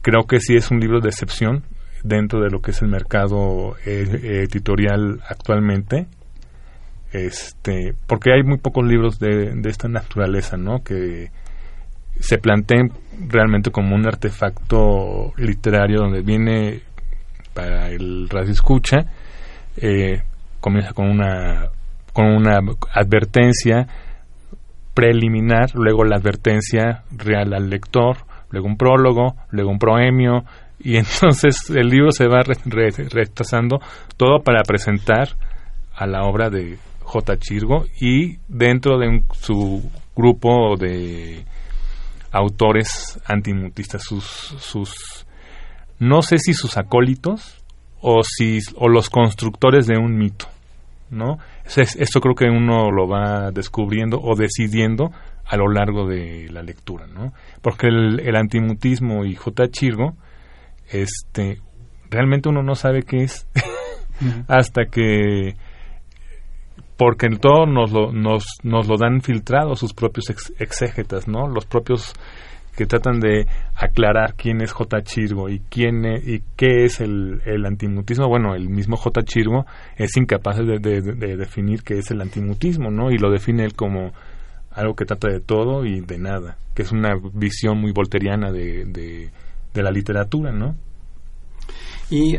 creo 0.00 0.26
que 0.26 0.40
sí 0.40 0.54
es 0.54 0.70
un 0.70 0.80
libro 0.80 1.00
de 1.00 1.10
excepción 1.10 1.62
dentro 2.02 2.40
de 2.40 2.50
lo 2.50 2.60
que 2.60 2.70
es 2.70 2.80
el 2.80 2.88
mercado 2.88 3.76
eh, 3.84 4.46
editorial 4.50 5.20
actualmente, 5.28 6.06
este, 7.12 7.94
porque 8.06 8.32
hay 8.32 8.42
muy 8.42 8.56
pocos 8.56 8.86
libros 8.86 9.18
de, 9.18 9.52
de 9.54 9.68
esta 9.68 9.86
naturaleza, 9.86 10.56
¿no? 10.56 10.82
Que 10.82 11.30
se 12.20 12.38
planteen 12.38 12.90
realmente 13.28 13.70
como 13.70 13.94
un 13.94 14.06
artefacto 14.06 15.34
literario 15.36 16.00
donde 16.00 16.22
viene 16.22 16.80
para 17.52 17.90
el 17.90 18.30
radio 18.30 18.52
escucha, 18.52 19.04
eh, 19.76 20.22
comienza 20.58 20.94
con 20.94 21.10
una 21.10 21.68
con 22.12 22.26
una 22.26 22.60
advertencia 22.92 23.86
preliminar, 24.94 25.74
luego 25.74 26.04
la 26.04 26.16
advertencia 26.16 27.04
real 27.10 27.54
al 27.54 27.70
lector, 27.70 28.18
luego 28.50 28.66
un 28.66 28.76
prólogo, 28.76 29.36
luego 29.50 29.70
un 29.70 29.78
proemio, 29.78 30.44
y 30.78 30.96
entonces 30.98 31.70
el 31.70 31.88
libro 31.88 32.12
se 32.12 32.26
va 32.26 32.42
retrasando 32.42 33.80
todo 34.16 34.42
para 34.42 34.62
presentar 34.62 35.30
a 35.94 36.06
la 36.06 36.24
obra 36.24 36.50
de 36.50 36.78
J. 37.00 37.38
Chirgo 37.38 37.84
y 38.00 38.38
dentro 38.48 38.98
de 38.98 39.22
su 39.32 39.82
grupo 40.16 40.76
de 40.76 41.44
autores 42.30 43.20
antimutistas, 43.26 44.02
sus, 44.02 44.24
sus, 44.24 45.26
no 45.98 46.22
sé 46.22 46.38
si 46.38 46.54
sus 46.54 46.76
acólitos 46.78 47.62
o, 48.00 48.22
si, 48.22 48.58
o 48.76 48.88
los 48.88 49.10
constructores 49.10 49.86
de 49.86 49.98
un 49.98 50.16
mito, 50.16 50.46
¿no? 51.10 51.38
Esto 51.76 52.20
creo 52.20 52.34
que 52.34 52.44
uno 52.46 52.90
lo 52.90 53.08
va 53.08 53.50
descubriendo 53.50 54.20
o 54.20 54.34
decidiendo 54.36 55.10
a 55.44 55.56
lo 55.56 55.68
largo 55.68 56.06
de 56.06 56.48
la 56.50 56.62
lectura, 56.62 57.06
¿no? 57.06 57.32
Porque 57.60 57.88
el, 57.88 58.36
antimutismo 58.36 59.24
y 59.24 59.34
J. 59.34 59.68
Chirgo, 59.68 60.14
este, 60.90 61.60
realmente 62.10 62.48
uno 62.48 62.62
no 62.62 62.74
sabe 62.74 63.02
qué 63.02 63.24
es 63.24 63.46
hasta 64.48 64.86
que 64.86 65.54
porque 66.96 67.26
en 67.26 67.38
todo 67.38 67.66
nos 67.66 67.90
lo, 67.90 68.12
nos, 68.12 68.44
nos 68.62 68.86
lo 68.86 68.96
dan 68.96 69.22
filtrado 69.22 69.74
sus 69.74 69.92
propios 69.92 70.30
exégetas, 70.58 71.26
¿no? 71.26 71.48
Los 71.48 71.66
propios 71.66 72.14
que 72.76 72.86
tratan 72.86 73.20
de 73.20 73.46
aclarar 73.74 74.34
quién 74.34 74.62
es 74.62 74.72
J. 74.72 75.02
Chirgo 75.02 75.48
y 75.48 75.60
quién 75.68 76.04
e, 76.04 76.18
y 76.24 76.42
qué 76.56 76.84
es 76.84 77.00
el, 77.00 77.42
el, 77.44 77.66
antimutismo. 77.66 78.28
Bueno, 78.28 78.54
el 78.54 78.68
mismo 78.68 78.96
J. 78.96 79.22
Chirgo 79.22 79.66
es 79.96 80.16
incapaz 80.16 80.58
de, 80.58 80.78
de, 80.78 81.36
definir 81.36 81.82
qué 81.82 81.98
es 81.98 82.10
el 82.10 82.20
antimutismo, 82.20 82.90
¿no? 82.90 83.10
Y 83.10 83.18
lo 83.18 83.30
define 83.30 83.64
él 83.64 83.74
como 83.74 84.12
algo 84.70 84.94
que 84.94 85.04
trata 85.04 85.28
de 85.28 85.40
todo 85.40 85.84
y 85.84 86.00
de 86.00 86.18
nada, 86.18 86.56
que 86.74 86.82
es 86.82 86.92
una 86.92 87.10
visión 87.34 87.78
muy 87.78 87.92
volteriana 87.92 88.50
de, 88.50 88.84
de 88.86 89.82
la 89.82 89.90
literatura, 89.90 90.50
¿no? 90.50 90.74
Y 92.10 92.36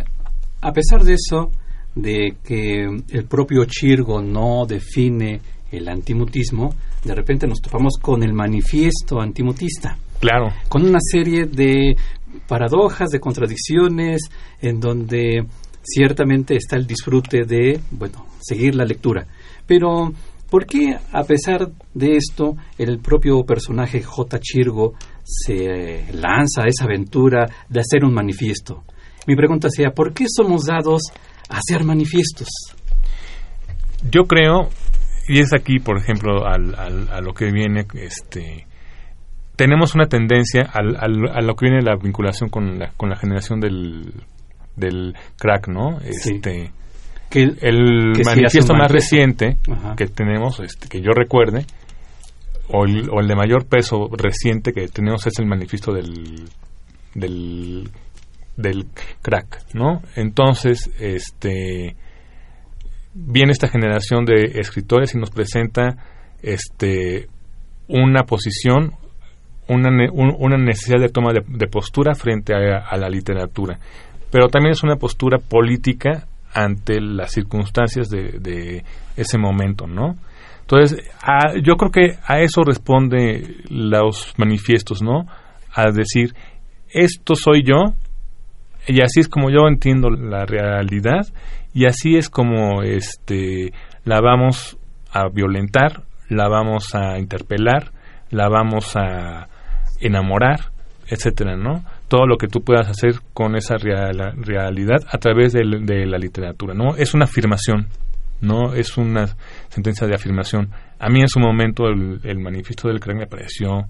a 0.62 0.72
pesar 0.72 1.04
de 1.04 1.14
eso, 1.14 1.52
de 1.96 2.38
que 2.44 2.84
el 2.84 3.26
propio 3.26 3.66
Chirgo 3.66 4.22
no 4.22 4.66
define 4.66 5.42
el 5.72 5.88
antimutismo, 5.90 6.74
de 7.04 7.16
repente 7.16 7.48
nos 7.48 7.62
topamos 7.62 7.98
con 8.02 8.24
el 8.24 8.34
manifiesto 8.34 9.20
antimutista. 9.20 9.98
Claro. 10.24 10.54
Con 10.70 10.86
una 10.86 11.00
serie 11.02 11.48
de 11.48 11.98
paradojas, 12.48 13.10
de 13.10 13.20
contradicciones, 13.20 14.22
en 14.62 14.80
donde 14.80 15.46
ciertamente 15.82 16.56
está 16.56 16.78
el 16.78 16.88
disfrute 16.88 17.44
de, 17.46 17.82
bueno, 17.92 18.26
seguir 18.40 18.74
la 18.74 18.86
lectura. 18.86 19.28
Pero, 19.68 20.14
¿por 20.50 20.66
qué, 20.66 20.98
a 21.12 21.24
pesar 21.24 21.70
de 21.94 22.16
esto, 22.16 22.56
el 22.78 23.00
propio 23.00 23.44
personaje 23.44 24.02
J. 24.02 24.40
Chirgo 24.40 24.94
se 25.24 26.06
lanza 26.14 26.62
a 26.62 26.70
esa 26.70 26.86
aventura 26.86 27.46
de 27.68 27.82
hacer 27.82 28.06
un 28.06 28.14
manifiesto? 28.14 28.86
Mi 29.28 29.36
pregunta 29.36 29.68
sería, 29.70 29.92
¿por 29.92 30.14
qué 30.14 30.24
somos 30.34 30.64
dados 30.64 31.02
a 31.50 31.58
hacer 31.58 31.84
manifiestos? 31.84 32.48
Yo 34.10 34.24
creo, 34.24 34.70
y 35.28 35.40
es 35.40 35.54
aquí, 35.54 35.80
por 35.80 35.98
ejemplo, 35.98 36.46
al, 36.46 36.76
a 36.76 37.20
lo 37.20 37.34
que 37.34 37.52
viene, 37.52 37.86
este, 37.96 38.68
tenemos 39.56 39.96
una 39.96 40.08
tendencia 40.08 40.64
al, 40.74 40.96
a 40.98 41.42
lo 41.42 41.56
que 41.56 41.68
viene 41.68 41.82
la 41.82 41.96
vinculación 41.96 42.50
con 42.50 42.80
la, 42.80 42.92
con 42.98 43.10
la 43.10 43.16
generación 43.16 43.60
del, 43.60 44.14
del 44.76 45.16
crack, 45.38 45.68
¿no? 45.68 46.00
Este, 46.02 46.72
que, 47.30 47.44
el 47.62 48.14
manifiesto 48.26 48.74
más 48.74 48.92
reciente 48.92 49.58
que 49.96 50.08
tenemos, 50.08 50.60
este, 50.60 50.88
que 50.88 51.02
yo 51.02 51.12
recuerde, 51.12 51.66
o 52.70 52.86
el, 52.86 53.10
o 53.10 53.20
el 53.20 53.28
de 53.28 53.36
mayor 53.36 53.66
peso 53.66 54.10
reciente 54.12 54.74
que 54.74 54.88
tenemos 54.88 55.26
es 55.28 55.38
el 55.38 55.46
manifiesto 55.46 55.94
del, 55.94 56.46
del, 57.14 57.90
del 58.58 58.88
crack, 59.22 59.74
¿no? 59.74 60.02
Entonces, 60.16 60.90
este 61.00 61.96
viene 63.16 63.52
esta 63.52 63.68
generación 63.68 64.26
de 64.26 64.60
escritores 64.60 65.14
y 65.14 65.20
nos 65.20 65.30
presenta 65.30 65.98
este 66.42 67.28
una 67.88 68.24
posición 68.24 68.96
una, 69.68 69.90
una 70.12 70.58
necesidad 70.58 71.00
de 71.00 71.10
toma 71.10 71.32
de, 71.34 71.68
postura 71.68 72.16
frente 72.16 72.54
a, 72.54 72.98
la 72.98 73.10
literatura, 73.10 73.80
pero 74.32 74.48
también 74.48 74.72
es 74.74 74.84
una 74.84 74.96
postura 74.96 75.38
política 75.38 76.28
ante 76.54 77.02
las 77.02 77.32
circunstancias 77.32 78.10
de, 78.10 78.40
de 78.40 78.84
ese 79.16 79.38
momento, 79.38 79.88
¿no? 79.88 80.16
Entonces, 80.62 81.04
yo 81.62 81.76
creo 81.76 81.92
que 81.92 82.18
a 82.26 82.40
eso 82.40 82.62
responde 82.64 83.58
los 83.70 84.34
manifiestos, 84.38 85.02
¿no? 85.02 85.26
A 85.74 85.92
decir, 85.92 86.34
esto 86.90 87.36
soy 87.36 87.64
yo, 87.64 87.94
y 88.88 89.02
así 89.02 89.20
es 89.20 89.28
como 89.28 89.50
yo 89.50 89.68
entiendo 89.68 90.10
la 90.10 90.46
realidad, 90.46 91.28
y 91.74 91.86
así 91.86 92.16
es 92.16 92.30
como 92.30 92.82
este, 92.84 93.74
la 94.06 94.22
vamos 94.22 94.78
a 95.12 95.28
violentar, 95.30 96.04
la 96.30 96.48
vamos 96.48 96.96
a 96.96 97.20
interpelar, 97.20 97.92
la 98.30 98.48
vamos 98.48 98.96
a 98.96 99.48
enamorar, 100.06 100.72
etcétera, 101.08 101.56
¿no? 101.56 101.84
Todo 102.08 102.26
lo 102.26 102.38
que 102.38 102.48
tú 102.48 102.62
puedas 102.62 102.90
hacer 102.90 103.16
con 103.34 103.56
esa 103.56 103.76
realidad 103.78 105.02
a 105.10 105.18
través 105.18 105.54
de, 105.54 105.64
la 105.64 106.18
literatura, 106.18 106.74
¿no? 106.74 106.96
Es 106.96 107.14
una 107.14 107.26
afirmación, 107.26 107.88
no 108.42 108.74
es 108.74 108.98
una 108.98 109.28
sentencia 109.70 110.08
de 110.08 110.16
afirmación. 110.16 110.70
A 111.00 111.10
mí 111.10 111.22
en 111.22 111.28
su 111.28 111.40
momento 111.40 111.86
el, 111.88 112.40
manifiesto 112.40 112.88
del 112.88 113.00
CREM 113.00 113.20
me 113.20 113.28
pareció 113.28 113.86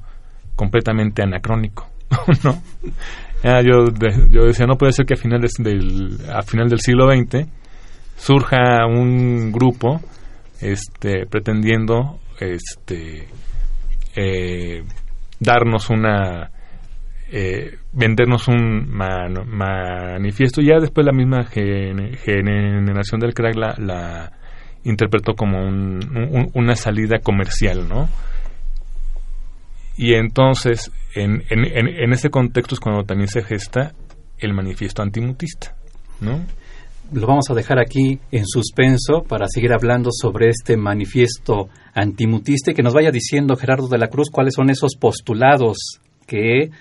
completamente 0.55 1.24
anacrónico, 1.24 1.89
¿no? 2.43 2.62
yo, 3.62 3.86
yo 4.29 4.46
decía, 4.46 4.65
no 4.65 4.77
puede 4.77 4.93
ser 4.93 5.05
que 5.05 5.15
a 5.15 5.17
final, 5.17 5.41
del, 5.41 6.17
a 6.32 6.41
final 6.43 6.70
del 6.70 6.79
siglo 6.79 7.08
XX 7.10 7.48
surja 8.15 8.86
un 8.86 9.51
grupo 9.51 10.00
este, 10.62 11.25
pretendiendo 11.25 12.20
este, 12.39 13.27
eh, 14.15 14.84
darnos 15.44 15.90
una 15.90 16.52
eh, 17.36 17.78
vendernos 17.92 18.48
un 18.48 18.88
manifiesto. 18.92 20.62
Ya 20.62 20.80
después 20.80 21.06
la 21.06 21.14
misma 21.14 21.46
generación 21.46 23.20
del 23.20 23.34
crack 23.34 23.56
la, 23.56 24.32
interpretó 24.84 25.34
como 25.34 25.66
una 26.54 26.76
salida 26.76 27.20
comercial 27.20 27.88
no 27.88 28.10
y 29.96 30.16
entonces 30.16 30.92
en, 31.16 31.44
en, 31.50 31.64
en, 31.66 32.12
ese 32.12 32.30
contexto 32.30 32.76
es 32.76 32.82
cuando 32.82 33.06
también 33.06 33.30
se 33.30 33.44
gesta 33.44 33.94
el 34.38 34.54
manifiesto 34.54 35.02
antimutista 35.02 35.78
no 36.20 36.42
lo 37.12 37.27
vamos 37.27 37.50
a 37.50 37.53
dejar 37.53 37.79
aquí 37.79 38.19
en 38.31 38.45
suspenso 38.45 39.24
para 39.27 39.48
seguir 39.48 39.74
hablando 39.74 40.10
sobre 40.12 40.50
este 40.50 40.77
manifiesto 40.77 41.69
antimutista 41.93 42.72
y 42.72 42.74
que 42.74 42.83
nos 42.83 42.93
vaya 42.93 43.12
diciendo 43.12 43.55
Gerardo 43.55 43.88
de 43.88 43.98
la 43.98 44.07
Cruz 44.07 44.29
cuáles 44.31 44.55
son 44.55 44.69
esos 44.69 44.95
postulados 44.95 46.00
que 46.25 46.72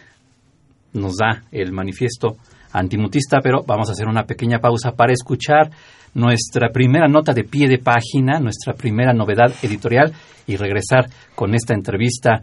nos 0.94 1.16
da 1.16 1.42
el 1.50 1.72
manifiesto 1.72 2.36
antimutista, 2.72 3.40
pero 3.42 3.62
vamos 3.66 3.88
a 3.88 3.92
hacer 3.92 4.08
una 4.08 4.24
pequeña 4.24 4.58
pausa 4.58 4.92
para 4.92 5.12
escuchar 5.12 5.70
nuestra 6.14 6.70
primera 6.70 7.08
nota 7.08 7.32
de 7.32 7.44
pie 7.44 7.68
de 7.68 7.78
página, 7.78 8.38
nuestra 8.38 8.74
primera 8.74 9.12
novedad 9.12 9.52
editorial 9.62 10.12
y 10.46 10.56
regresar 10.56 11.08
con 11.34 11.54
esta 11.54 11.74
entrevista 11.74 12.42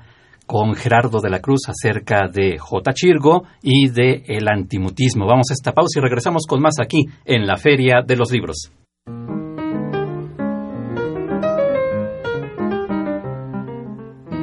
con 0.50 0.74
Gerardo 0.74 1.22
de 1.22 1.30
la 1.30 1.42
Cruz 1.42 1.70
acerca 1.70 2.28
de 2.28 2.58
J. 2.58 2.92
Chirgo 2.94 3.44
y 3.62 3.88
de 3.90 4.24
el 4.26 4.48
antimutismo. 4.48 5.28
Vamos 5.28 5.52
a 5.52 5.54
esta 5.54 5.74
pausa 5.74 6.00
y 6.00 6.02
regresamos 6.02 6.48
con 6.48 6.60
más 6.60 6.74
aquí 6.82 7.06
en 7.24 7.46
la 7.46 7.56
Feria 7.56 8.02
de 8.04 8.16
los 8.16 8.32
Libros. 8.32 8.72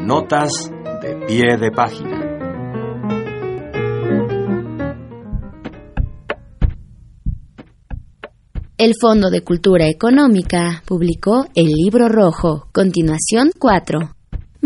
Notas 0.07 0.71
de 1.03 1.27
pie 1.27 1.57
de 1.59 1.73
página. 1.73 2.23
El 8.79 8.93
Fondo 9.01 9.31
de 9.31 9.41
Cultura 9.41 9.89
Económica 9.89 10.85
publicó 10.87 11.47
el 11.57 11.67
Libro 11.67 12.09
Rojo, 12.09 12.69
continuación 12.73 13.51
4, 13.59 14.16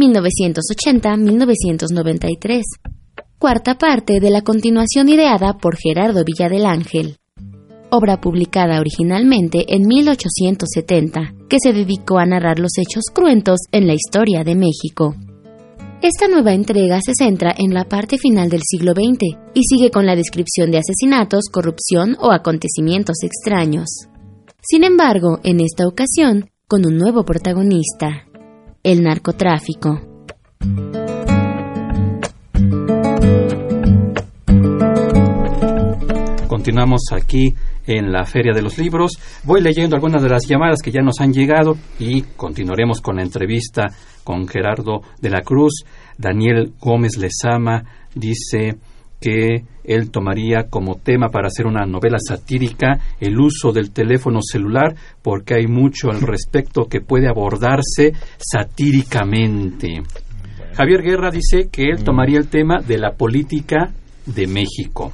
1980-1993, 0.01 2.63
cuarta 3.39 3.77
parte 3.77 4.21
de 4.21 4.31
la 4.31 4.43
continuación 4.43 5.09
ideada 5.09 5.59
por 5.59 5.77
Gerardo 5.77 6.23
Villa 6.25 6.49
del 6.49 6.67
Ángel, 6.67 7.17
obra 7.91 8.21
publicada 8.21 8.81
originalmente 8.81 9.75
en 9.75 9.87
1870, 9.87 11.35
que 11.49 11.59
se 11.63 11.73
dedicó 11.73 12.19
a 12.19 12.27
narrar 12.27 12.59
los 12.59 12.73
hechos 12.79 13.05
cruentos 13.13 13.61
en 13.73 13.87
la 13.87 13.95
historia 13.95 14.45
de 14.45 14.55
México. 14.55 15.15
Esta 16.03 16.29
nueva 16.29 16.55
entrega 16.55 16.99
se 17.05 17.13
centra 17.15 17.55
en 17.59 17.75
la 17.75 17.85
parte 17.85 18.17
final 18.17 18.49
del 18.49 18.63
siglo 18.65 18.93
XX 18.93 19.37
y 19.53 19.65
sigue 19.65 19.91
con 19.91 20.07
la 20.07 20.17
descripción 20.17 20.71
de 20.71 20.79
asesinatos, 20.79 21.51
corrupción 21.53 22.17
o 22.19 22.33
acontecimientos 22.33 23.19
extraños. 23.23 24.09
Sin 24.63 24.85
embargo, 24.85 25.41
en 25.45 25.61
esta 25.61 25.87
ocasión, 25.87 26.49
con 26.67 26.87
un 26.87 26.97
nuevo 26.97 27.25
protagonista, 27.25 28.30
el 28.83 29.03
narcotráfico. 29.03 30.01
Continuamos 36.47 37.03
aquí 37.13 37.55
en 37.87 38.13
la 38.13 38.25
Feria 38.25 38.53
de 38.55 38.63
los 38.63 38.79
Libros. 38.79 39.13
Voy 39.45 39.61
leyendo 39.61 39.97
algunas 39.97 40.23
de 40.23 40.29
las 40.29 40.47
llamadas 40.47 40.81
que 40.83 40.91
ya 40.91 41.01
nos 41.01 41.21
han 41.21 41.33
llegado 41.33 41.77
y 41.99 42.23
continuaremos 42.23 43.01
con 43.01 43.17
la 43.17 43.23
entrevista 43.23 43.89
con 44.25 44.47
Gerardo 44.49 45.03
de 45.21 45.31
la 45.31 45.43
Cruz. 45.43 45.85
Daniel 46.17 46.73
Gómez 46.81 47.17
Lezama 47.17 47.85
dice 48.15 48.79
que 49.21 49.65
él 49.85 50.11
tomaría 50.11 50.69
como 50.71 50.97
tema 50.97 51.29
para 51.29 51.49
hacer 51.49 51.67
una 51.67 51.85
novela 51.85 52.19
satírica 52.19 52.99
el 53.21 53.39
uso 53.39 53.73
del 53.73 53.91
teléfono 53.91 54.41
celular 54.43 54.95
porque 55.23 55.55
hay 55.55 55.67
mucho 55.67 56.11
al 56.11 56.21
respecto 56.27 56.85
que 56.85 57.01
puede 57.01 57.29
abordarse 57.29 58.13
satíricamente. 58.39 60.03
Javier 60.75 61.03
Guerra 61.03 61.31
dice 61.31 61.69
que 61.71 61.91
él 61.91 62.05
tomaría 62.05 62.39
el 62.39 62.49
tema 62.49 62.81
de 62.81 62.99
la 62.99 63.13
política 63.13 63.93
de 64.27 64.47
México. 64.47 65.13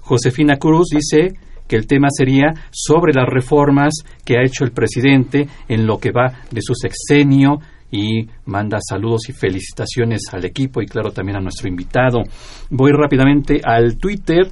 Josefina 0.00 0.56
Cruz 0.56 0.88
dice 0.90 1.34
que 1.66 1.76
el 1.76 1.86
tema 1.86 2.08
sería 2.10 2.52
sobre 2.70 3.14
las 3.14 3.26
reformas 3.26 3.94
que 4.24 4.36
ha 4.36 4.44
hecho 4.44 4.64
el 4.64 4.72
presidente 4.72 5.48
en 5.68 5.86
lo 5.86 5.98
que 5.98 6.10
va 6.10 6.40
de 6.50 6.60
su 6.60 6.74
sexenio 6.74 7.60
y 7.92 8.26
manda 8.46 8.78
saludos 8.80 9.28
y 9.28 9.32
felicitaciones 9.32 10.22
al 10.32 10.44
equipo 10.46 10.82
y 10.82 10.86
claro 10.86 11.12
también 11.12 11.36
a 11.36 11.40
nuestro 11.40 11.68
invitado. 11.68 12.22
Voy 12.70 12.90
rápidamente 12.90 13.60
al 13.62 13.98
Twitter. 13.98 14.50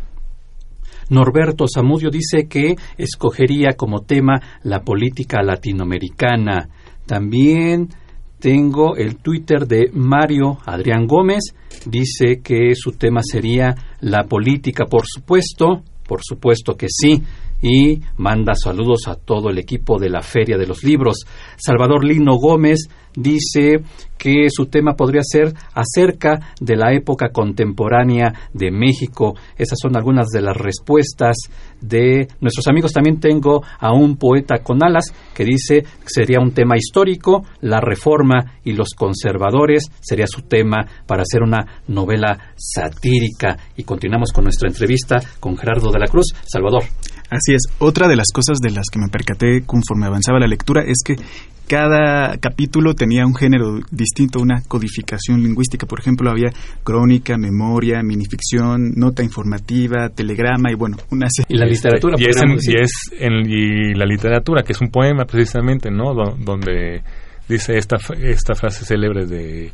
Norberto 1.09 1.65
Zamudio 1.67 2.11
dice 2.11 2.47
que 2.47 2.77
escogería 2.97 3.71
como 3.77 4.03
tema 4.03 4.41
la 4.63 4.83
política 4.83 5.43
latinoamericana. 5.43 6.69
También 7.07 7.89
tengo 8.39 8.95
el 8.97 9.17
Twitter 9.17 9.67
de 9.67 9.91
Mario 9.93 10.59
Adrián 10.67 11.07
Gómez. 11.07 11.55
Dice 11.87 12.41
que 12.43 12.75
su 12.75 12.93
tema 12.93 13.23
sería 13.23 13.75
la 14.01 14.25
política, 14.25 14.85
por 14.85 15.05
supuesto. 15.07 15.83
Por 16.07 16.21
supuesto 16.23 16.77
que 16.77 16.87
sí 16.89 17.23
y 17.63 18.01
manda 18.17 18.55
saludos 18.55 19.09
a 19.09 19.15
todo 19.15 19.51
el 19.51 19.59
equipo 19.59 19.99
de 19.99 20.11
la 20.11 20.23
Feria 20.23 20.57
de 20.57 20.67
los 20.67 20.83
Libros. 20.85 21.25
Salvador 21.57 22.05
Lino 22.05 22.37
Gómez 22.37 22.89
dice 23.15 23.83
que 24.17 24.49
su 24.51 24.67
tema 24.67 24.95
podría 24.95 25.23
ser 25.25 25.53
acerca 25.75 26.53
de 26.61 26.77
la 26.77 26.93
época 26.93 27.31
contemporánea 27.31 28.33
de 28.53 28.71
México. 28.71 29.35
Esas 29.57 29.79
son 29.81 29.97
algunas 29.97 30.29
de 30.29 30.43
las 30.43 30.57
respuestas 30.57 31.37
de 31.81 32.29
nuestros 32.41 32.67
amigos. 32.69 32.93
También 32.93 33.19
tengo 33.19 33.63
a 33.79 33.93
un 33.93 34.17
poeta 34.17 34.59
con 34.63 34.85
alas 34.85 35.07
que 35.35 35.45
dice 35.45 35.83
que 35.83 36.09
sería 36.09 36.39
un 36.39 36.53
tema 36.53 36.77
histórico, 36.77 37.45
la 37.61 37.81
reforma 37.81 38.59
y 38.63 38.73
los 38.73 38.91
conservadores 38.91 39.91
sería 40.01 40.27
su 40.27 40.43
tema 40.43 40.87
para 41.07 41.23
hacer 41.23 41.43
una 41.43 41.83
novela 41.89 42.53
satírica. 42.57 43.57
Y 43.77 43.85
continuamos 43.85 44.33
con 44.33 44.45
nuestra 44.45 44.69
entrevista 44.69 45.17
con 45.41 45.57
Gerardo 45.57 45.91
de 45.91 45.99
la 45.99 46.07
Cruz. 46.07 46.27
Salvador. 46.45 46.85
Así 47.31 47.55
es. 47.55 47.63
Otra 47.79 48.09
de 48.09 48.17
las 48.17 48.29
cosas 48.33 48.59
de 48.59 48.71
las 48.71 48.87
que 48.93 48.99
me 48.99 49.09
percaté 49.09 49.63
conforme 49.65 50.07
avanzaba 50.07 50.41
la 50.41 50.49
lectura 50.49 50.83
es 50.83 50.99
que 51.05 51.17
cada 51.69 52.37
capítulo 52.39 52.95
tenía 52.95 53.25
un 53.25 53.37
género 53.37 53.79
distinto, 53.93 54.41
una 54.41 54.61
codificación 54.67 55.41
lingüística. 55.41 55.87
Por 55.87 56.01
ejemplo, 56.01 56.29
había 56.29 56.51
crónica, 56.83 57.39
memoria, 57.39 58.03
minificción, 58.03 58.91
nota 58.97 59.23
informativa, 59.23 60.09
telegrama 60.09 60.73
y 60.73 60.75
bueno, 60.75 60.97
una 61.13 61.29
serie. 61.31 61.57
Y 61.57 61.57
la 61.57 61.67
literatura. 61.67 62.17
Y, 62.19 62.25
es, 62.25 62.93
en, 63.21 63.49
y, 63.49 63.95
la 63.95 64.05
literatura, 64.05 64.65
que 64.65 64.73
es 64.73 64.81
un 64.81 64.91
poema 64.91 65.25
precisamente, 65.27 65.93
¿no? 65.93 66.13
donde 66.13 67.03
dice 67.49 67.79
esta, 67.79 67.99
esta 68.21 68.57
frase 68.57 68.85
célebre 68.85 69.27
de... 69.27 69.73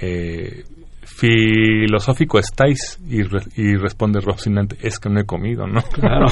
Eh, 0.00 0.62
filosófico 1.06 2.38
estáis 2.38 2.98
y, 3.08 3.20
y 3.60 3.76
responde 3.76 4.20
Rocinante 4.20 4.76
es 4.82 4.98
que 4.98 5.08
no 5.08 5.20
he 5.20 5.24
comido 5.24 5.66
no 5.66 5.80
claro. 5.82 6.26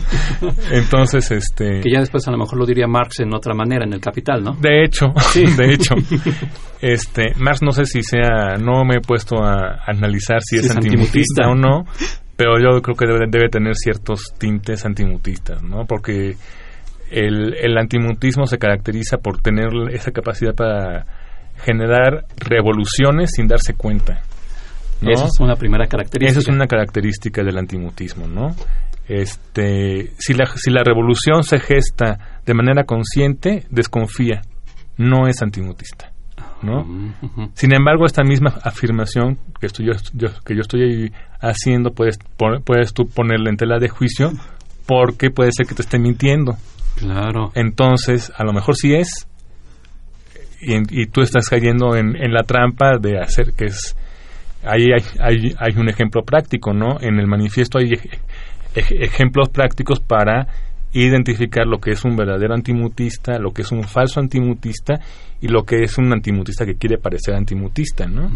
Entonces 0.72 1.30
este 1.30 1.80
que 1.82 1.90
ya 1.92 2.00
después 2.00 2.26
a 2.26 2.30
lo 2.30 2.38
mejor 2.38 2.58
lo 2.58 2.64
diría 2.64 2.86
Marx 2.86 3.20
en 3.20 3.34
otra 3.34 3.54
manera 3.54 3.84
en 3.84 3.92
el 3.92 4.00
Capital 4.00 4.42
no 4.42 4.52
de 4.54 4.84
hecho 4.84 5.12
sí. 5.32 5.44
de 5.56 5.74
hecho. 5.74 5.94
Este 6.80 7.34
Marx 7.36 7.62
no 7.62 7.72
sé 7.72 7.84
si 7.84 8.02
sea 8.02 8.56
no 8.58 8.84
me 8.86 8.96
he 8.96 9.00
puesto 9.00 9.36
a, 9.42 9.82
analizar 9.86 10.40
si, 10.42 10.56
es, 10.56 10.70
antimutista, 10.70 11.48
o 11.48 11.54
no 11.54 11.84
pero 12.36 12.58
yo 12.58 12.80
creo 12.80 12.96
que 12.96 13.06
debe, 13.06 13.26
debe 13.30 13.48
tener 13.50 13.74
ciertos 13.74 14.32
tintes 14.38 14.86
antimutistas 14.86 15.62
no 15.62 15.84
porque 15.86 16.36
el, 17.10 17.54
el 17.54 17.76
antimutismo 17.76 18.46
se 18.46 18.58
caracteriza 18.58 19.18
por 19.18 19.42
tener 19.42 19.68
esa 19.92 20.10
capacidad 20.10 20.54
para 20.54 21.06
generar 21.58 22.26
revoluciones 22.36 23.32
sin 23.34 23.46
darse 23.46 23.74
cuenta. 23.74 24.22
Esa 25.02 25.26
es 25.26 25.40
una 25.40 25.56
primera 25.56 25.86
característica. 25.86 26.30
Esa 26.30 26.40
es 26.40 26.54
una 26.54 26.66
característica 26.66 27.42
del 27.42 27.58
antimutismo, 27.58 28.26
¿no? 28.26 28.54
Este, 29.08 30.12
si 30.18 30.34
la, 30.34 30.46
si 30.46 30.70
la 30.70 30.82
revolución 30.82 31.44
se 31.44 31.60
gesta 31.60 32.40
de 32.44 32.54
manera 32.54 32.84
consciente, 32.84 33.64
desconfía, 33.70 34.42
no 34.96 35.28
es 35.28 35.42
antimutista. 35.42 36.12
¿no? 36.62 36.84
Sin 37.54 37.74
embargo, 37.74 38.06
esta 38.06 38.22
misma 38.22 38.54
afirmación 38.62 39.38
que, 39.60 39.66
estoy, 39.66 39.86
yo, 39.86 40.28
que 40.44 40.54
yo 40.54 40.62
estoy 40.62 41.12
haciendo, 41.40 41.90
puedes, 41.90 42.18
puedes 42.64 42.92
tú 42.94 43.06
ponerla 43.06 43.50
en 43.50 43.56
tela 43.56 43.78
de 43.78 43.88
juicio 43.88 44.32
porque 44.86 45.30
puede 45.30 45.50
ser 45.52 45.66
que 45.66 45.74
te 45.74 45.82
esté 45.82 45.98
mintiendo. 45.98 46.56
Claro. 46.96 47.52
Entonces, 47.54 48.32
a 48.36 48.44
lo 48.44 48.52
mejor 48.52 48.74
sí 48.74 48.94
es, 48.94 49.28
y, 50.66 51.06
tú 51.06 51.20
estás 51.20 51.48
cayendo 51.48 51.94
en, 51.96 52.14
la 52.32 52.42
trampa 52.42 52.98
de 52.98 53.18
hacer 53.18 53.52
que 53.52 53.66
es 53.66 53.96
ahí 54.64 54.86
hay, 54.92 55.04
hay, 55.20 55.54
hay, 55.58 55.76
un 55.76 55.88
ejemplo 55.88 56.22
práctico, 56.22 56.72
¿no? 56.72 57.00
En 57.00 57.20
el 57.20 57.26
manifiesto 57.26 57.78
hay 57.78 57.92
ejemplos 58.74 59.48
prácticos 59.48 60.00
para 60.00 60.48
identificar 60.92 61.66
lo 61.66 61.78
que 61.78 61.90
es 61.90 62.04
un 62.04 62.16
verdadero 62.16 62.54
antimutista, 62.54 63.38
lo 63.38 63.52
que 63.52 63.62
es 63.62 63.70
un 63.70 63.84
falso 63.84 64.18
antimutista 64.18 64.94
y 65.40 65.48
lo 65.48 65.64
que 65.64 65.82
es 65.82 65.98
un 65.98 66.12
antimutista 66.12 66.64
que 66.64 66.76
quiere 66.76 66.98
parecer 66.98 67.34
antimutista, 67.34 68.06
¿no? 68.06 68.30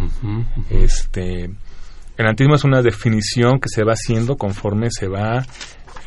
Este, 0.68 1.44
el 1.44 2.26
antimutismo 2.26 2.54
es 2.54 2.64
una 2.64 2.82
definición 2.82 3.60
que 3.60 3.68
se 3.68 3.82
va 3.82 3.92
haciendo 3.92 4.36
conforme 4.36 4.88
se 4.90 5.08
va 5.08 5.42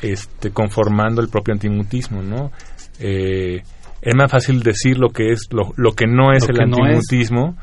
este, 0.01 0.51
conformando 0.51 1.21
el 1.21 1.29
propio 1.29 1.53
antimutismo, 1.53 2.21
¿no? 2.21 2.51
Eh, 2.99 3.63
es 4.03 4.15
más 4.15 4.29
fácil 4.29 4.59
decir 4.61 4.97
lo 4.97 5.09
que 5.09 5.31
es 5.31 5.47
lo, 5.51 5.73
lo 5.77 5.93
que 5.93 6.05
no 6.07 6.33
es 6.33 6.47
el 6.49 6.59
antimutismo 6.59 7.55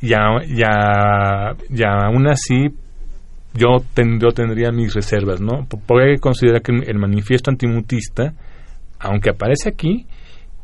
y, 0.00 0.08
ya 0.08 1.92
aún 2.02 2.26
así 2.28 2.70
yo, 3.52 3.82
yo 4.20 4.28
tendría 4.28 4.70
mis 4.70 4.94
reservas, 4.94 5.40
¿no? 5.40 5.66
Porque 5.68 6.16
considerar 6.18 6.62
que 6.62 6.72
el 6.72 6.98
manifiesto 6.98 7.50
antimutista, 7.50 8.34
aunque 8.98 9.30
aparece 9.30 9.68
aquí, 9.68 10.06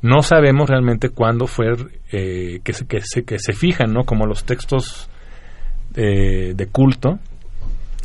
no 0.00 0.22
sabemos 0.22 0.68
realmente 0.68 1.10
cuándo 1.10 1.46
fue 1.46 1.66
eh, 2.10 2.60
que, 2.64 2.72
se, 2.72 2.86
que, 2.86 3.00
se, 3.00 3.24
que 3.24 3.38
se 3.38 3.52
fijan, 3.52 3.92
¿no? 3.92 4.04
Como 4.04 4.26
los 4.26 4.44
textos 4.44 5.10
eh, 5.94 6.54
de 6.54 6.66
culto, 6.66 7.18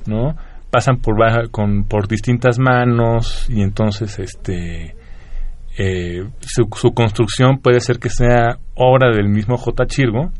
¿no? 0.05 0.35
Pasan 0.69 0.97
por, 0.97 1.15
con, 1.51 1.85
por 1.85 2.07
distintas 2.07 2.59
manos 2.59 3.49
y 3.49 3.61
entonces 3.61 4.19
este 4.19 4.96
eh, 5.77 6.27
su, 6.41 6.67
su, 6.75 6.91
construcción 6.91 7.59
puede 7.59 7.79
ser 7.81 7.99
que 7.99 8.09
sea 8.09 8.57
obra 8.75 9.11
del 9.15 9.29
mismo 9.29 9.57
J. 9.57 9.85
Chirgo 9.85 10.31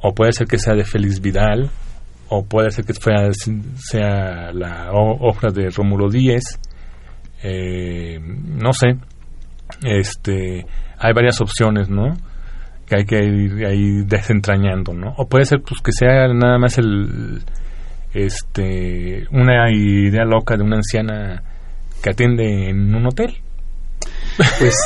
o 0.00 0.14
puede 0.14 0.32
ser 0.32 0.46
que 0.46 0.58
sea 0.58 0.74
de 0.74 0.84
Félix 0.84 1.20
Vidal 1.20 1.70
o 2.28 2.44
puede 2.44 2.70
ser 2.70 2.84
que 2.84 2.92
sea, 2.92 4.52
la 4.52 4.90
obra 4.92 5.50
de 5.50 5.70
Rómulo 5.70 6.10
Díez, 6.10 6.60
eh, 7.42 8.18
no 8.20 8.72
sé, 8.72 8.96
este, 9.82 10.66
hay 10.98 11.12
varias 11.14 11.40
opciones, 11.40 11.88
¿no? 11.88 12.16
Que 12.86 12.96
hay 12.96 13.04
que 13.04 13.18
ir 13.24 13.66
ahí 13.66 14.02
desentrañando, 14.04 14.92
¿no? 14.92 15.14
O 15.16 15.26
puede 15.26 15.46
ser 15.46 15.60
pues 15.66 15.80
que 15.80 15.92
sea 15.92 16.28
nada 16.28 16.58
más 16.58 16.76
el, 16.78 17.42
este, 18.12 19.26
una 19.30 19.70
idea 19.70 20.24
loca 20.24 20.56
de 20.56 20.64
una 20.64 20.76
anciana 20.76 21.42
que 22.02 22.10
atiende 22.10 22.68
en 22.68 22.94
un 22.94 23.06
hotel. 23.06 23.36
Pues 24.38 24.76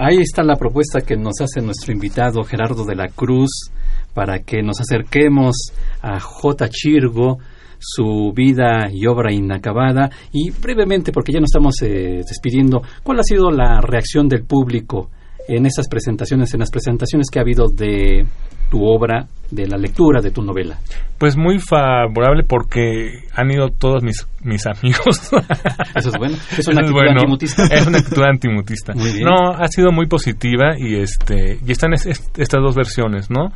ahí 0.00 0.16
está 0.20 0.42
la 0.42 0.56
propuesta 0.56 1.02
que 1.02 1.14
nos 1.14 1.34
hace 1.40 1.60
nuestro 1.60 1.92
invitado 1.92 2.42
Gerardo 2.42 2.86
de 2.86 2.96
la 2.96 3.08
Cruz 3.08 3.70
para 4.14 4.38
que 4.38 4.62
nos 4.62 4.80
acerquemos 4.80 5.56
a 6.00 6.18
J. 6.18 6.68
Chirgo, 6.70 7.38
su 7.78 8.32
vida 8.34 8.88
y 8.90 9.06
obra 9.06 9.30
inacabada 9.30 10.08
y 10.32 10.50
brevemente, 10.50 11.12
porque 11.12 11.32
ya 11.32 11.40
nos 11.40 11.50
estamos 11.50 11.74
eh, 11.82 12.22
despidiendo, 12.26 12.80
¿cuál 13.02 13.20
ha 13.20 13.24
sido 13.24 13.50
la 13.50 13.82
reacción 13.82 14.26
del 14.26 14.44
público 14.44 15.10
en 15.48 15.66
esas 15.66 15.88
presentaciones, 15.88 16.52
en 16.54 16.60
las 16.60 16.70
presentaciones 16.70 17.28
que 17.30 17.38
ha 17.38 17.42
habido 17.42 17.66
de 17.68 18.26
tu 18.70 18.84
obra, 18.84 19.26
de 19.50 19.66
la 19.66 19.76
lectura 19.76 20.20
de 20.20 20.30
tu 20.30 20.42
novela? 20.42 20.78
Pues 21.18 21.36
muy 21.36 21.58
favorable 21.58 22.44
porque 22.48 23.24
han 23.34 23.50
ido 23.50 23.68
todos 23.68 24.02
mis, 24.02 24.26
mis 24.42 24.66
amigos. 24.66 25.30
Eso 25.94 26.08
es 26.08 26.18
bueno. 26.18 26.36
Es 26.58 26.66
una 26.68 26.80
actitud 26.80 27.08
antimutista. 27.08 27.64
Es 27.70 27.86
una 27.86 27.98
actitud 27.98 28.22
antimutista. 28.22 28.92
No, 28.94 29.50
ha 29.50 29.68
sido 29.68 29.92
muy 29.92 30.06
positiva 30.06 30.78
y 30.78 30.96
este 30.96 31.58
y 31.64 31.72
están 31.72 31.92
estas 31.94 32.60
dos 32.60 32.74
versiones, 32.74 33.30
¿no? 33.30 33.50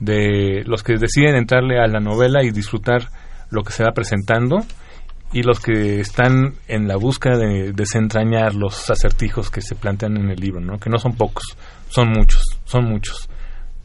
de 0.00 0.62
los 0.64 0.82
que 0.82 0.94
deciden 0.94 1.36
entrarle 1.36 1.78
a 1.80 1.86
la 1.86 2.00
novela 2.00 2.42
y 2.44 2.50
disfrutar 2.50 3.08
lo 3.50 3.62
que 3.62 3.72
se 3.72 3.82
va 3.82 3.92
presentando 3.92 4.58
y 5.32 5.42
los 5.42 5.60
que 5.60 6.00
están 6.00 6.54
en 6.68 6.88
la 6.88 6.96
búsqueda 6.96 7.36
de 7.36 7.72
desentrañar 7.72 8.54
los 8.54 8.90
acertijos 8.90 9.50
que 9.50 9.60
se 9.60 9.74
plantean 9.74 10.16
en 10.16 10.30
el 10.30 10.40
libro, 10.40 10.60
¿no? 10.60 10.78
que 10.78 10.90
no 10.90 10.98
son 10.98 11.12
pocos, 11.12 11.56
son 11.88 12.08
muchos, 12.10 12.42
son 12.64 12.84
muchos 12.84 13.28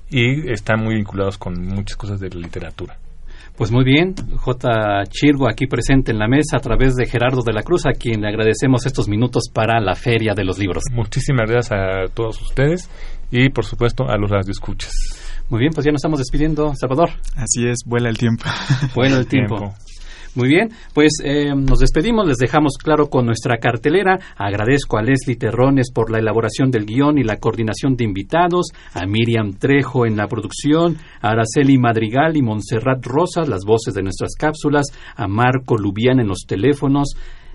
y 0.10 0.50
están 0.52 0.82
muy 0.82 0.96
vinculados 0.96 1.38
con 1.38 1.54
muchas 1.66 1.98
cosas 1.98 2.20
de 2.20 2.30
la 2.30 2.40
literatura. 2.40 2.98
Pues 3.58 3.72
muy 3.72 3.84
bien, 3.84 4.16
J. 4.36 5.04
Chirgo 5.10 5.48
aquí 5.48 5.68
presente 5.68 6.12
en 6.12 6.18
la 6.18 6.28
mesa 6.28 6.58
a 6.58 6.60
través 6.60 6.96
de 6.96 7.06
Gerardo 7.06 7.44
de 7.44 7.54
la 7.54 7.62
Cruz, 7.62 7.86
a 7.86 7.92
quien 7.92 8.22
le 8.22 8.28
agradecemos 8.28 8.86
estos 8.88 9.08
minutos 9.08 9.44
para 9.54 9.80
la 9.80 9.94
Feria 9.94 10.34
de 10.34 10.44
los 10.44 10.58
Libros. 10.58 10.84
Muchísimas 10.92 11.50
gracias 11.50 11.72
a 11.72 12.14
todos 12.14 12.42
ustedes 12.42 12.90
y 13.30 13.50
por 13.50 13.66
supuesto 13.66 14.10
a 14.10 14.18
los 14.18 14.32
radioescuchas. 14.32 14.92
Muy 15.50 15.60
bien, 15.60 15.72
pues 15.72 15.86
ya 15.86 15.92
nos 15.92 16.00
estamos 16.00 16.20
despidiendo, 16.20 16.74
Salvador. 16.74 17.12
Así 17.36 17.68
es, 17.68 17.82
vuela 17.86 18.10
el 18.10 18.18
tiempo. 18.18 18.46
Vuela 18.96 19.18
el 19.18 19.28
tiempo. 19.28 19.74
Muy 20.36 20.50
bien, 20.50 20.70
pues 20.96 21.12
eh, 21.24 21.54
nos 21.54 21.78
despedimos, 21.78 22.26
les 22.28 22.38
dejamos 22.38 22.78
claro 22.82 23.08
con 23.08 23.28
nuestra 23.28 23.58
cartelera. 23.58 24.18
Agradezco 24.36 24.98
a 24.98 25.04
Leslie 25.04 25.36
Terrones 25.36 25.92
por 25.92 26.10
la 26.10 26.18
elaboración 26.18 26.72
del 26.72 26.88
guion 26.88 27.20
y 27.20 27.24
la 27.24 27.38
coordinación 27.38 27.96
de 27.96 28.06
invitados, 28.06 28.72
a 28.96 29.06
Miriam 29.06 29.54
Trejo 29.54 30.08
en 30.08 30.18
la 30.18 30.28
producción, 30.28 30.98
a 31.22 31.30
Araceli 31.30 31.78
Madrigal 31.78 32.36
y 32.36 32.42
Montserrat 32.42 33.06
Rosas, 33.06 33.48
las 33.48 33.64
voces 33.64 33.94
de 33.94 34.02
nuestras 34.02 34.34
cápsulas, 34.36 34.88
a 35.16 35.28
Marco 35.28 35.78
Lubián 35.78 36.20
en 36.20 36.28
los 36.28 36.46
teléfonos, 36.48 37.14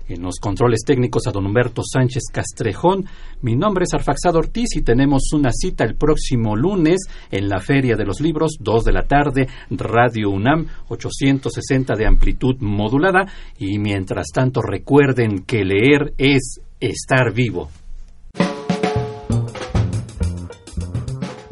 en 0.09 0.21
los 0.21 0.39
controles 0.39 0.81
técnicos 0.85 1.27
a 1.27 1.31
don 1.31 1.45
Humberto 1.45 1.81
Sánchez 1.83 2.23
Castrejón. 2.31 3.05
Mi 3.41 3.55
nombre 3.55 3.83
es 3.83 3.93
Arfaxado 3.93 4.39
Ortiz 4.39 4.75
y 4.75 4.81
tenemos 4.81 5.31
una 5.33 5.51
cita 5.51 5.83
el 5.83 5.95
próximo 5.95 6.55
lunes 6.55 6.97
en 7.31 7.47
la 7.47 7.59
Feria 7.59 7.95
de 7.95 8.05
los 8.05 8.19
Libros, 8.19 8.57
2 8.59 8.83
de 8.83 8.91
la 8.91 9.03
tarde, 9.03 9.47
Radio 9.69 10.29
UNAM, 10.31 10.67
860 10.89 11.95
de 11.95 12.07
amplitud 12.07 12.55
modulada. 12.59 13.25
Y 13.57 13.79
mientras 13.79 14.27
tanto 14.33 14.61
recuerden 14.61 15.43
que 15.45 15.63
leer 15.63 16.13
es 16.17 16.59
estar 16.79 17.33
vivo. 17.33 17.69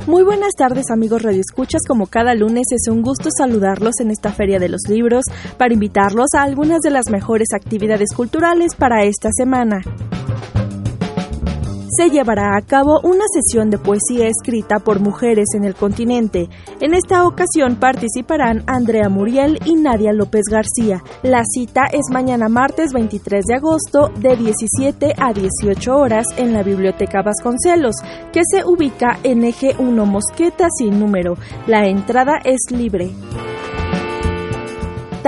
Muy 0.08 0.24
buenas 0.24 0.54
tardes 0.58 0.90
amigos 0.90 1.22
radioescuchas, 1.22 1.82
como 1.86 2.08
cada 2.08 2.34
lunes 2.34 2.68
es 2.72 2.90
un 2.90 3.02
gusto 3.02 3.28
saludarlos 3.30 4.00
en 4.00 4.10
esta 4.10 4.32
Feria 4.32 4.58
de 4.58 4.70
los 4.70 4.84
Libros 4.88 5.26
para 5.58 5.74
invitarlos 5.74 6.28
a 6.34 6.44
algunas 6.44 6.80
de 6.80 6.92
las 6.92 7.10
mejores 7.10 7.50
actividades 7.54 8.14
culturales 8.16 8.74
para 8.76 9.04
esta 9.04 9.28
semana 9.34 9.82
se 11.96 12.10
llevará 12.10 12.58
a 12.58 12.62
cabo 12.62 13.00
una 13.04 13.26
sesión 13.34 13.70
de 13.70 13.78
poesía 13.78 14.28
escrita 14.28 14.80
por 14.80 15.00
mujeres 15.00 15.48
en 15.56 15.64
el 15.64 15.76
continente. 15.76 16.50
En 16.80 16.94
esta 16.94 17.26
ocasión 17.26 17.78
participarán 17.78 18.64
Andrea 18.68 19.10
Muriel 19.10 19.60
y 19.66 19.76
Nadia 19.76 20.14
López 20.14 20.44
García. 20.50 21.04
La 21.24 21.44
cita 21.46 21.86
es 21.92 22.12
mañana 22.12 22.50
martes 22.50 22.94
23 22.94 23.46
de 23.46 23.56
agosto 23.56 24.10
de 24.18 24.36
17 24.36 25.14
a 25.18 25.34
18 25.34 25.96
horas 25.96 26.26
en 26.38 26.54
la 26.54 26.64
Biblioteca 26.64 27.22
Vasconcelos, 27.22 27.96
que 28.34 28.42
se 28.50 28.66
ubica 28.66 29.20
en 29.24 29.44
eje 29.44 29.76
1 29.78 30.06
Mosqueta 30.06 30.68
sin 30.78 31.00
número. 31.00 31.36
La 31.68 31.88
entrada 31.88 32.40
es 32.44 32.60
libre. 32.72 33.12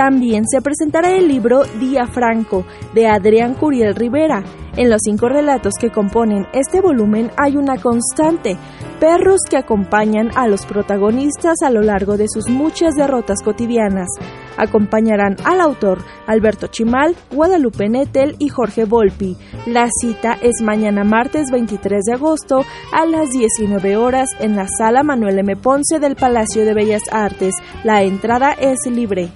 También 0.00 0.44
se 0.48 0.62
presentará 0.62 1.14
el 1.14 1.28
libro 1.28 1.62
Día 1.78 2.06
Franco 2.06 2.64
de 2.94 3.06
Adrián 3.06 3.52
Curiel 3.52 3.94
Rivera. 3.94 4.42
En 4.74 4.88
los 4.88 5.02
cinco 5.04 5.28
relatos 5.28 5.74
que 5.78 5.90
componen 5.90 6.46
este 6.54 6.80
volumen 6.80 7.30
hay 7.36 7.58
una 7.58 7.76
constante, 7.76 8.56
perros 8.98 9.42
que 9.46 9.58
acompañan 9.58 10.30
a 10.36 10.48
los 10.48 10.64
protagonistas 10.64 11.60
a 11.62 11.68
lo 11.68 11.82
largo 11.82 12.16
de 12.16 12.28
sus 12.30 12.48
muchas 12.48 12.94
derrotas 12.94 13.42
cotidianas. 13.42 14.08
Acompañarán 14.56 15.36
al 15.44 15.60
autor 15.60 15.98
Alberto 16.26 16.68
Chimal, 16.68 17.14
Guadalupe 17.30 17.90
Nettel 17.90 18.36
y 18.38 18.48
Jorge 18.48 18.86
Volpi. 18.86 19.36
La 19.66 19.86
cita 20.00 20.38
es 20.40 20.62
mañana 20.62 21.04
martes 21.04 21.50
23 21.50 22.04
de 22.06 22.14
agosto 22.14 22.64
a 22.94 23.04
las 23.04 23.32
19 23.32 23.98
horas 23.98 24.30
en 24.38 24.56
la 24.56 24.66
sala 24.66 25.02
Manuel 25.02 25.40
M. 25.40 25.56
Ponce 25.56 25.98
del 25.98 26.16
Palacio 26.16 26.64
de 26.64 26.72
Bellas 26.72 27.02
Artes. 27.12 27.54
La 27.84 28.02
entrada 28.02 28.52
es 28.52 28.86
libre. 28.90 29.30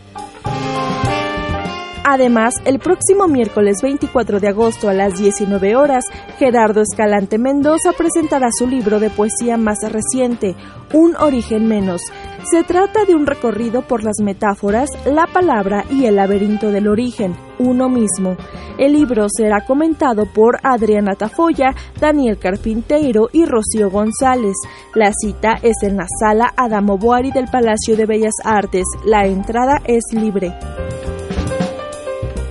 Además, 2.06 2.56
el 2.66 2.80
próximo 2.80 3.28
miércoles 3.28 3.78
24 3.82 4.38
de 4.38 4.48
agosto 4.48 4.90
a 4.90 4.92
las 4.92 5.18
19 5.18 5.74
horas, 5.74 6.04
Gerardo 6.38 6.82
Escalante 6.82 7.38
Mendoza 7.38 7.92
presentará 7.96 8.48
su 8.58 8.66
libro 8.66 9.00
de 9.00 9.08
poesía 9.08 9.56
más 9.56 9.78
reciente, 9.90 10.54
Un 10.92 11.16
origen 11.16 11.66
menos. 11.66 12.02
Se 12.50 12.62
trata 12.62 13.06
de 13.06 13.14
un 13.14 13.26
recorrido 13.26 13.80
por 13.82 14.04
las 14.04 14.20
metáforas, 14.20 14.90
la 15.06 15.26
palabra 15.26 15.86
y 15.90 16.04
el 16.04 16.16
laberinto 16.16 16.70
del 16.70 16.88
origen, 16.88 17.34
uno 17.58 17.88
mismo. 17.88 18.36
El 18.76 18.92
libro 18.92 19.26
será 19.34 19.64
comentado 19.66 20.26
por 20.26 20.58
Adriana 20.62 21.14
Tafoya, 21.14 21.74
Daniel 21.98 22.38
Carpinteiro 22.38 23.28
y 23.32 23.46
Rocío 23.46 23.90
González. 23.90 24.56
La 24.94 25.10
cita 25.12 25.54
es 25.62 25.82
en 25.82 25.96
la 25.96 26.06
sala 26.20 26.52
Adamo 26.54 26.98
Boari 26.98 27.30
del 27.30 27.46
Palacio 27.46 27.96
de 27.96 28.04
Bellas 28.04 28.34
Artes. 28.44 28.84
La 29.06 29.26
entrada 29.26 29.80
es 29.86 30.02
libre. 30.12 30.52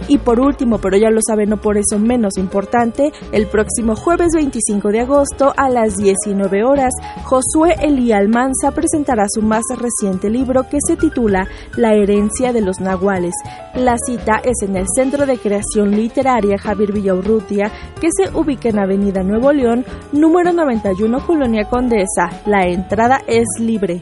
Y 0.08 0.18
por 0.18 0.40
último, 0.40 0.80
pero 0.80 0.98
ya 0.98 1.10
lo 1.10 1.20
saben, 1.26 1.50
no 1.50 1.58
por 1.58 1.78
eso 1.78 1.98
menos 1.98 2.38
importante, 2.38 3.12
el 3.32 3.48
próximo 3.48 3.96
jueves 3.96 4.30
25 4.34 4.90
de 4.90 5.02
agosto 5.02 5.54
a 5.56 5.70
las 5.70 5.98
19 5.98 6.64
horas, 6.64 6.92
Josué 7.24 7.76
Elí 7.82 8.12
Almanza 8.12 8.72
presentará 8.72 9.26
su 9.30 9.42
más 9.42 9.64
reciente 9.78 10.30
libro 10.30 10.64
que 10.70 10.80
se 10.86 10.98
titula 10.98 11.48
La 11.78 11.94
herencia 11.94 12.52
de 12.52 12.62
los 12.62 12.80
nahuales. 12.80 13.34
La 13.76 13.96
cita 13.98 14.42
es 14.44 14.62
en 14.62 14.76
el 14.76 14.86
Centro 14.94 15.26
de 15.26 15.38
Creación 15.38 15.92
Literaria 15.92 16.58
Javier 16.58 16.92
Villaurrutia, 16.92 17.72
que 18.00 18.10
se 18.12 18.36
ubica 18.36 18.70
en 18.70 18.80
Avenida 18.80 19.24
Nuevo 19.24 19.52
León, 19.52 19.86
número 20.12 20.52
91, 20.52 21.26
Colonia 21.26 21.70
Condesa. 21.70 22.30
La 22.46 22.68
entrada 22.68 23.22
es 23.28 23.46
libre. 23.60 24.02